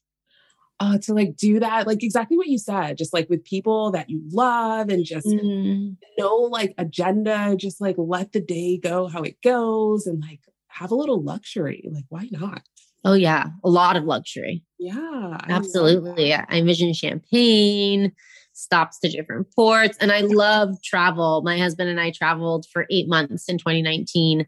uh, 0.81 0.97
to 0.97 1.13
like 1.13 1.37
do 1.37 1.59
that, 1.59 1.85
like 1.85 2.01
exactly 2.01 2.35
what 2.35 2.47
you 2.47 2.57
said, 2.57 2.97
just 2.97 3.13
like 3.13 3.29
with 3.29 3.43
people 3.43 3.91
that 3.91 4.09
you 4.09 4.19
love 4.31 4.89
and 4.89 5.05
just 5.05 5.27
mm. 5.27 5.95
no 6.17 6.35
like 6.35 6.73
agenda, 6.79 7.55
just 7.55 7.79
like 7.79 7.95
let 7.99 8.31
the 8.31 8.41
day 8.41 8.79
go 8.79 9.07
how 9.07 9.21
it 9.21 9.39
goes 9.43 10.07
and 10.07 10.19
like 10.19 10.39
have 10.69 10.89
a 10.89 10.95
little 10.95 11.21
luxury. 11.21 11.87
Like, 11.91 12.05
why 12.09 12.29
not? 12.31 12.63
Oh, 13.05 13.13
yeah. 13.13 13.49
A 13.63 13.69
lot 13.69 13.95
of 13.95 14.05
luxury. 14.05 14.63
Yeah. 14.79 15.37
Absolutely. 15.47 16.33
I, 16.33 16.45
I 16.49 16.57
envision 16.57 16.93
champagne, 16.93 18.11
stops 18.53 18.99
to 19.01 19.09
different 19.09 19.53
ports. 19.55 19.99
And 20.01 20.11
I 20.11 20.21
love 20.21 20.81
travel. 20.83 21.43
My 21.43 21.59
husband 21.59 21.91
and 21.91 21.99
I 21.99 22.09
traveled 22.09 22.65
for 22.73 22.87
eight 22.89 23.07
months 23.07 23.47
in 23.49 23.59
2019, 23.59 24.47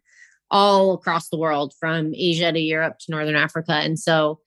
all 0.50 0.93
across 0.93 1.30
the 1.30 1.38
world 1.38 1.76
from 1.80 2.12
Asia 2.15 2.52
to 2.52 2.60
Europe 2.60 2.98
to 3.02 3.12
Northern 3.12 3.36
Africa. 3.36 3.74
And 3.74 4.00
so, 4.00 4.39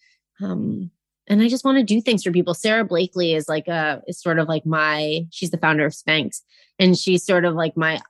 um, 0.42 0.90
and 1.28 1.42
I 1.42 1.48
just 1.48 1.64
want 1.64 1.78
to 1.78 1.84
do 1.84 2.00
things 2.00 2.22
for 2.22 2.30
people. 2.30 2.54
Sara 2.54 2.84
Blakely 2.84 3.34
is 3.34 3.48
like 3.48 3.68
a 3.68 4.02
is 4.06 4.20
sort 4.20 4.38
of 4.38 4.48
like 4.48 4.64
my 4.64 5.26
she's 5.30 5.50
the 5.50 5.58
founder 5.58 5.86
of 5.86 5.92
Spanx 5.92 6.40
and 6.78 6.96
she's 6.96 7.24
sort 7.24 7.44
of 7.44 7.54
like 7.54 7.76
my 7.76 8.00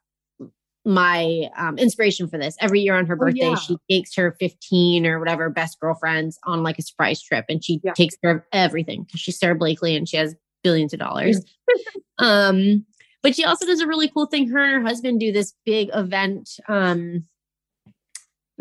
my 0.85 1.49
um, 1.59 1.79
inspiration 1.79 2.29
for 2.29 2.39
this. 2.39 2.57
Every 2.61 2.81
year 2.81 2.97
on 2.97 3.07
her 3.07 3.15
oh, 3.15 3.19
birthday, 3.19 3.47
oh, 3.47 3.51
yeah. 3.51 3.57
she 3.57 3.77
takes 3.91 4.15
her 4.15 4.37
15 4.39 5.07
or 5.07 5.19
whatever 5.19 5.51
best 5.51 5.81
girlfriends 5.81 6.39
on 6.45 6.63
like 6.63 6.79
a 6.79 6.83
surprise 6.83 7.21
trip 7.21 7.45
and 7.49 7.65
she 7.65 7.81
yeah. 7.83 7.93
takes 7.93 8.17
care 8.17 8.31
of 8.31 8.43
everything 8.53 9.03
because 9.03 9.21
she's 9.21 9.39
Sara 9.39 9.55
Blakely 9.55 9.97
and 9.97 10.09
she 10.09 10.17
has 10.17 10.37
billions 10.63 10.93
of 10.93 11.01
dollars. 11.01 11.41
um, 12.19 12.85
but 13.23 13.35
she 13.35 13.45
also 13.45 13.67
does 13.67 13.81
a 13.81 13.87
really 13.87 14.09
cool 14.09 14.27
thing. 14.27 14.49
Her 14.49 14.63
and 14.63 14.75
her 14.75 14.89
husband 14.89 15.19
do 15.19 15.33
this 15.33 15.55
big 15.65 15.91
event 15.93 16.51
um 16.69 17.25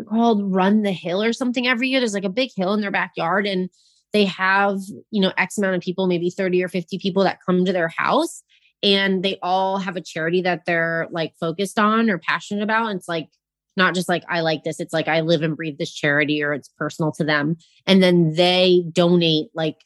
called 0.08 0.52
Run 0.52 0.82
the 0.82 0.92
Hill 0.92 1.22
or 1.22 1.32
something 1.32 1.66
every 1.66 1.88
year. 1.88 2.00
There's 2.00 2.14
like 2.14 2.24
a 2.24 2.28
big 2.28 2.50
hill 2.54 2.74
in 2.74 2.80
their 2.80 2.90
backyard 2.90 3.46
and 3.46 3.70
they 4.16 4.24
have, 4.24 4.78
you 5.10 5.20
know, 5.20 5.30
X 5.36 5.58
amount 5.58 5.76
of 5.76 5.82
people, 5.82 6.06
maybe 6.06 6.30
30 6.30 6.64
or 6.64 6.68
50 6.68 6.98
people 6.98 7.22
that 7.24 7.38
come 7.44 7.66
to 7.66 7.72
their 7.72 7.88
house 7.88 8.42
and 8.82 9.22
they 9.22 9.38
all 9.42 9.76
have 9.76 9.94
a 9.94 10.00
charity 10.00 10.40
that 10.40 10.62
they're 10.64 11.06
like 11.10 11.34
focused 11.38 11.78
on 11.78 12.08
or 12.08 12.16
passionate 12.16 12.62
about. 12.62 12.86
And 12.86 12.98
it's 12.98 13.08
like, 13.08 13.28
not 13.76 13.94
just 13.94 14.08
like 14.08 14.22
I 14.26 14.40
like 14.40 14.64
this, 14.64 14.80
it's 14.80 14.94
like 14.94 15.06
I 15.06 15.20
live 15.20 15.42
and 15.42 15.54
breathe 15.54 15.76
this 15.76 15.92
charity 15.92 16.42
or 16.42 16.54
it's 16.54 16.70
personal 16.78 17.12
to 17.12 17.24
them. 17.24 17.56
And 17.86 18.02
then 18.02 18.32
they 18.32 18.84
donate 18.90 19.48
like, 19.54 19.76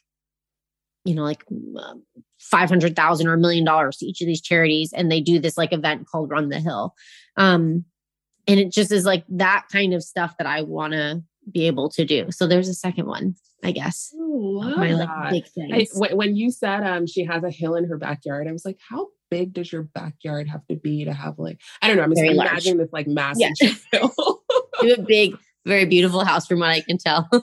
you 1.03 1.13
know, 1.13 1.23
like 1.23 1.43
um, 1.77 2.03
500,000 2.39 3.27
or 3.27 3.33
a 3.33 3.37
million 3.37 3.65
dollars 3.65 3.97
to 3.97 4.05
each 4.05 4.21
of 4.21 4.27
these 4.27 4.39
charities. 4.39 4.93
And 4.93 5.11
they 5.11 5.19
do 5.19 5.39
this 5.39 5.57
like 5.57 5.73
event 5.73 6.07
called 6.07 6.29
Run 6.29 6.47
the 6.47 6.61
Hill. 6.61 6.93
Um, 7.35 7.83
and 8.47 8.61
it 8.61 8.71
just 8.71 8.93
is 8.93 9.03
like 9.03 9.25
that 9.27 9.65
kind 9.73 9.93
of 9.93 10.03
stuff 10.03 10.35
that 10.37 10.47
I 10.47 10.61
want 10.61 10.93
to 10.93 11.21
be 11.51 11.67
able 11.67 11.89
to 11.89 12.05
do. 12.05 12.27
So 12.31 12.47
there's 12.47 12.69
a 12.69 12.73
second 12.73 13.07
one, 13.07 13.35
I 13.63 13.71
guess. 13.71 14.13
Ooh, 14.31 14.61
my 14.61 14.93
like 14.93 15.45
big. 15.55 15.89
When, 15.93 16.17
when 16.17 16.35
you 16.35 16.51
said 16.51 16.83
um 16.83 17.05
she 17.05 17.23
has 17.25 17.43
a 17.43 17.49
hill 17.49 17.75
in 17.75 17.85
her 17.85 17.97
backyard, 17.97 18.47
I 18.47 18.51
was 18.51 18.65
like, 18.65 18.79
how 18.87 19.07
big 19.29 19.53
does 19.53 19.71
your 19.71 19.83
backyard 19.83 20.47
have 20.47 20.65
to 20.67 20.75
be 20.75 21.05
to 21.05 21.13
have 21.13 21.37
like 21.37 21.59
I 21.81 21.87
don't 21.87 21.97
know. 21.97 22.03
I'm 22.03 22.11
just 22.11 22.23
imagining 22.23 22.77
this 22.77 22.93
like 22.93 23.07
massive 23.07 23.51
yeah. 23.59 23.73
hill. 23.91 24.43
you 24.81 24.89
have 24.91 24.99
a 24.99 25.03
big, 25.03 25.35
very 25.65 25.85
beautiful 25.85 26.23
house, 26.23 26.47
from 26.47 26.59
what 26.59 26.69
I 26.69 26.81
can 26.81 26.97
tell. 26.97 27.29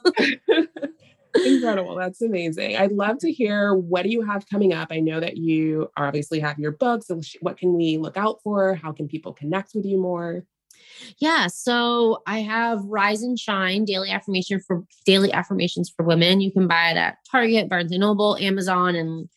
Incredible. 1.34 1.94
That's 1.94 2.22
amazing. 2.22 2.76
I'd 2.76 2.92
love 2.92 3.18
to 3.18 3.30
hear 3.30 3.74
what 3.74 4.02
do 4.02 4.08
you 4.08 4.22
have 4.22 4.48
coming 4.48 4.72
up? 4.72 4.88
I 4.90 5.00
know 5.00 5.20
that 5.20 5.36
you 5.36 5.90
obviously 5.96 6.40
have 6.40 6.58
your 6.58 6.72
books. 6.72 7.08
So 7.08 7.20
what 7.40 7.58
can 7.58 7.74
we 7.74 7.98
look 7.98 8.16
out 8.16 8.40
for? 8.42 8.74
How 8.74 8.92
can 8.92 9.08
people 9.08 9.32
connect 9.32 9.74
with 9.74 9.84
you 9.84 9.98
more? 9.98 10.44
Yeah. 11.18 11.46
So 11.48 12.22
I 12.26 12.40
have 12.40 12.84
Rise 12.84 13.22
and 13.22 13.38
Shine 13.38 13.84
daily 13.84 14.10
affirmation 14.10 14.60
for 14.66 14.84
daily 15.06 15.32
affirmations 15.32 15.92
for 15.94 16.04
women. 16.04 16.40
You 16.40 16.52
can 16.52 16.66
buy 16.66 16.90
it 16.90 16.96
at 16.96 17.18
Target, 17.30 17.68
Barnes 17.68 17.92
and 17.92 18.00
Noble, 18.00 18.36
Amazon, 18.38 18.94
and 18.94 19.28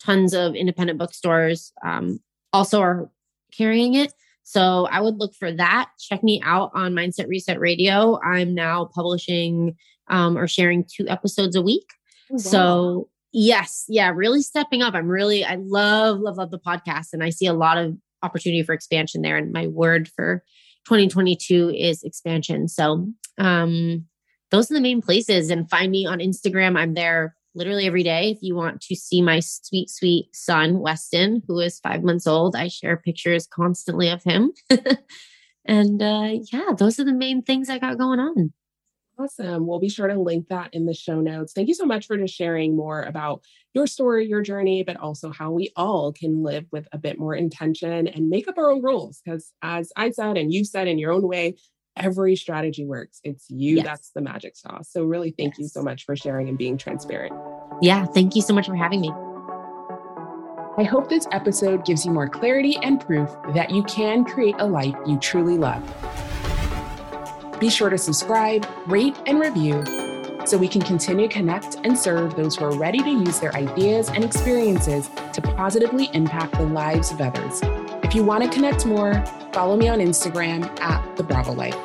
tons 0.00 0.34
of 0.34 0.54
independent 0.54 0.98
bookstores 0.98 1.72
um, 1.84 2.20
also 2.52 2.80
are 2.80 3.10
carrying 3.56 3.94
it. 3.94 4.12
So 4.42 4.88
I 4.90 5.00
would 5.00 5.18
look 5.18 5.34
for 5.34 5.52
that. 5.52 5.90
Check 5.98 6.24
me 6.24 6.40
out 6.44 6.70
on 6.74 6.92
Mindset 6.92 7.28
Reset 7.28 7.60
Radio. 7.60 8.18
I'm 8.22 8.54
now 8.54 8.86
publishing 8.86 9.76
um, 10.08 10.36
or 10.36 10.48
sharing 10.48 10.84
two 10.84 11.06
episodes 11.08 11.54
a 11.54 11.62
week. 11.62 11.86
Oh, 12.30 12.34
wow. 12.34 12.38
So 12.38 13.08
yes, 13.32 13.84
yeah, 13.88 14.10
really 14.10 14.42
stepping 14.42 14.82
up. 14.82 14.94
I'm 14.94 15.08
really, 15.08 15.44
I 15.44 15.56
love, 15.56 16.18
love, 16.18 16.36
love 16.36 16.50
the 16.50 16.58
podcast, 16.58 17.12
and 17.12 17.22
I 17.22 17.30
see 17.30 17.46
a 17.46 17.52
lot 17.52 17.78
of 17.78 17.96
opportunity 18.22 18.62
for 18.62 18.72
expansion 18.72 19.22
there. 19.22 19.36
And 19.36 19.52
my 19.52 19.68
word 19.68 20.08
for 20.08 20.42
2022 20.86 21.70
is 21.76 22.02
expansion. 22.02 22.68
So 22.68 23.08
um, 23.38 24.06
those 24.50 24.70
are 24.70 24.74
the 24.74 24.80
main 24.80 25.00
places. 25.00 25.50
And 25.50 25.68
find 25.70 25.90
me 25.90 26.06
on 26.06 26.18
Instagram. 26.18 26.76
I'm 26.76 26.94
there 26.94 27.34
literally 27.54 27.86
every 27.86 28.02
day. 28.02 28.30
If 28.30 28.38
you 28.42 28.54
want 28.54 28.80
to 28.82 28.96
see 28.96 29.22
my 29.22 29.40
sweet, 29.40 29.90
sweet 29.90 30.28
son, 30.32 30.80
Weston, 30.80 31.42
who 31.46 31.58
is 31.60 31.80
five 31.80 32.02
months 32.02 32.26
old, 32.26 32.56
I 32.56 32.68
share 32.68 32.96
pictures 32.96 33.46
constantly 33.46 34.08
of 34.08 34.22
him. 34.22 34.52
and 35.64 36.02
uh, 36.02 36.30
yeah, 36.52 36.70
those 36.76 37.00
are 37.00 37.04
the 37.04 37.12
main 37.12 37.42
things 37.42 37.68
I 37.68 37.78
got 37.78 37.98
going 37.98 38.20
on. 38.20 38.52
Awesome. 39.20 39.66
We'll 39.66 39.80
be 39.80 39.88
sure 39.88 40.08
to 40.08 40.18
link 40.18 40.48
that 40.48 40.72
in 40.72 40.86
the 40.86 40.94
show 40.94 41.20
notes. 41.20 41.52
Thank 41.52 41.68
you 41.68 41.74
so 41.74 41.84
much 41.84 42.06
for 42.06 42.16
just 42.16 42.34
sharing 42.34 42.74
more 42.74 43.02
about 43.02 43.42
your 43.74 43.86
story, 43.86 44.26
your 44.26 44.40
journey, 44.40 44.82
but 44.82 44.96
also 44.96 45.30
how 45.30 45.50
we 45.50 45.70
all 45.76 46.12
can 46.12 46.42
live 46.42 46.64
with 46.70 46.88
a 46.92 46.98
bit 46.98 47.18
more 47.18 47.34
intention 47.34 48.06
and 48.06 48.28
make 48.28 48.48
up 48.48 48.56
our 48.56 48.70
own 48.70 48.82
rules. 48.82 49.20
Because 49.22 49.52
as 49.62 49.92
I 49.94 50.10
said, 50.10 50.38
and 50.38 50.52
you 50.52 50.64
said 50.64 50.88
in 50.88 50.98
your 50.98 51.12
own 51.12 51.26
way, 51.28 51.56
every 51.96 52.34
strategy 52.34 52.86
works. 52.86 53.20
It's 53.22 53.50
you 53.50 53.76
yes. 53.76 53.84
that's 53.84 54.10
the 54.12 54.22
magic 54.22 54.56
sauce. 54.56 54.90
So, 54.90 55.04
really, 55.04 55.34
thank 55.36 55.54
yes. 55.54 55.58
you 55.58 55.68
so 55.68 55.82
much 55.82 56.04
for 56.04 56.16
sharing 56.16 56.48
and 56.48 56.56
being 56.56 56.78
transparent. 56.78 57.34
Yeah. 57.82 58.06
Thank 58.06 58.36
you 58.36 58.42
so 58.42 58.54
much 58.54 58.66
for 58.66 58.76
having 58.76 59.02
me. 59.02 59.12
I 60.78 60.84
hope 60.84 61.10
this 61.10 61.26
episode 61.32 61.84
gives 61.84 62.06
you 62.06 62.12
more 62.12 62.28
clarity 62.28 62.78
and 62.82 62.98
proof 63.00 63.28
that 63.54 63.70
you 63.70 63.82
can 63.82 64.24
create 64.24 64.54
a 64.58 64.66
life 64.66 64.94
you 65.06 65.18
truly 65.18 65.58
love. 65.58 65.82
Be 67.60 67.68
sure 67.68 67.90
to 67.90 67.98
subscribe, 67.98 68.66
rate, 68.86 69.14
and 69.26 69.38
review 69.38 69.84
so 70.46 70.56
we 70.56 70.66
can 70.66 70.80
continue 70.80 71.28
to 71.28 71.34
connect 71.34 71.76
and 71.84 71.96
serve 71.96 72.34
those 72.34 72.56
who 72.56 72.64
are 72.64 72.74
ready 72.74 73.02
to 73.02 73.10
use 73.10 73.38
their 73.38 73.54
ideas 73.54 74.08
and 74.08 74.24
experiences 74.24 75.10
to 75.34 75.42
positively 75.42 76.08
impact 76.14 76.54
the 76.54 76.64
lives 76.64 77.12
of 77.12 77.20
others. 77.20 77.60
If 78.02 78.14
you 78.14 78.24
want 78.24 78.44
to 78.44 78.48
connect 78.48 78.86
more, 78.86 79.22
follow 79.52 79.76
me 79.76 79.88
on 79.88 79.98
Instagram 79.98 80.80
at 80.80 81.16
The 81.16 81.22
Bravo 81.22 81.52
Life. 81.52 81.76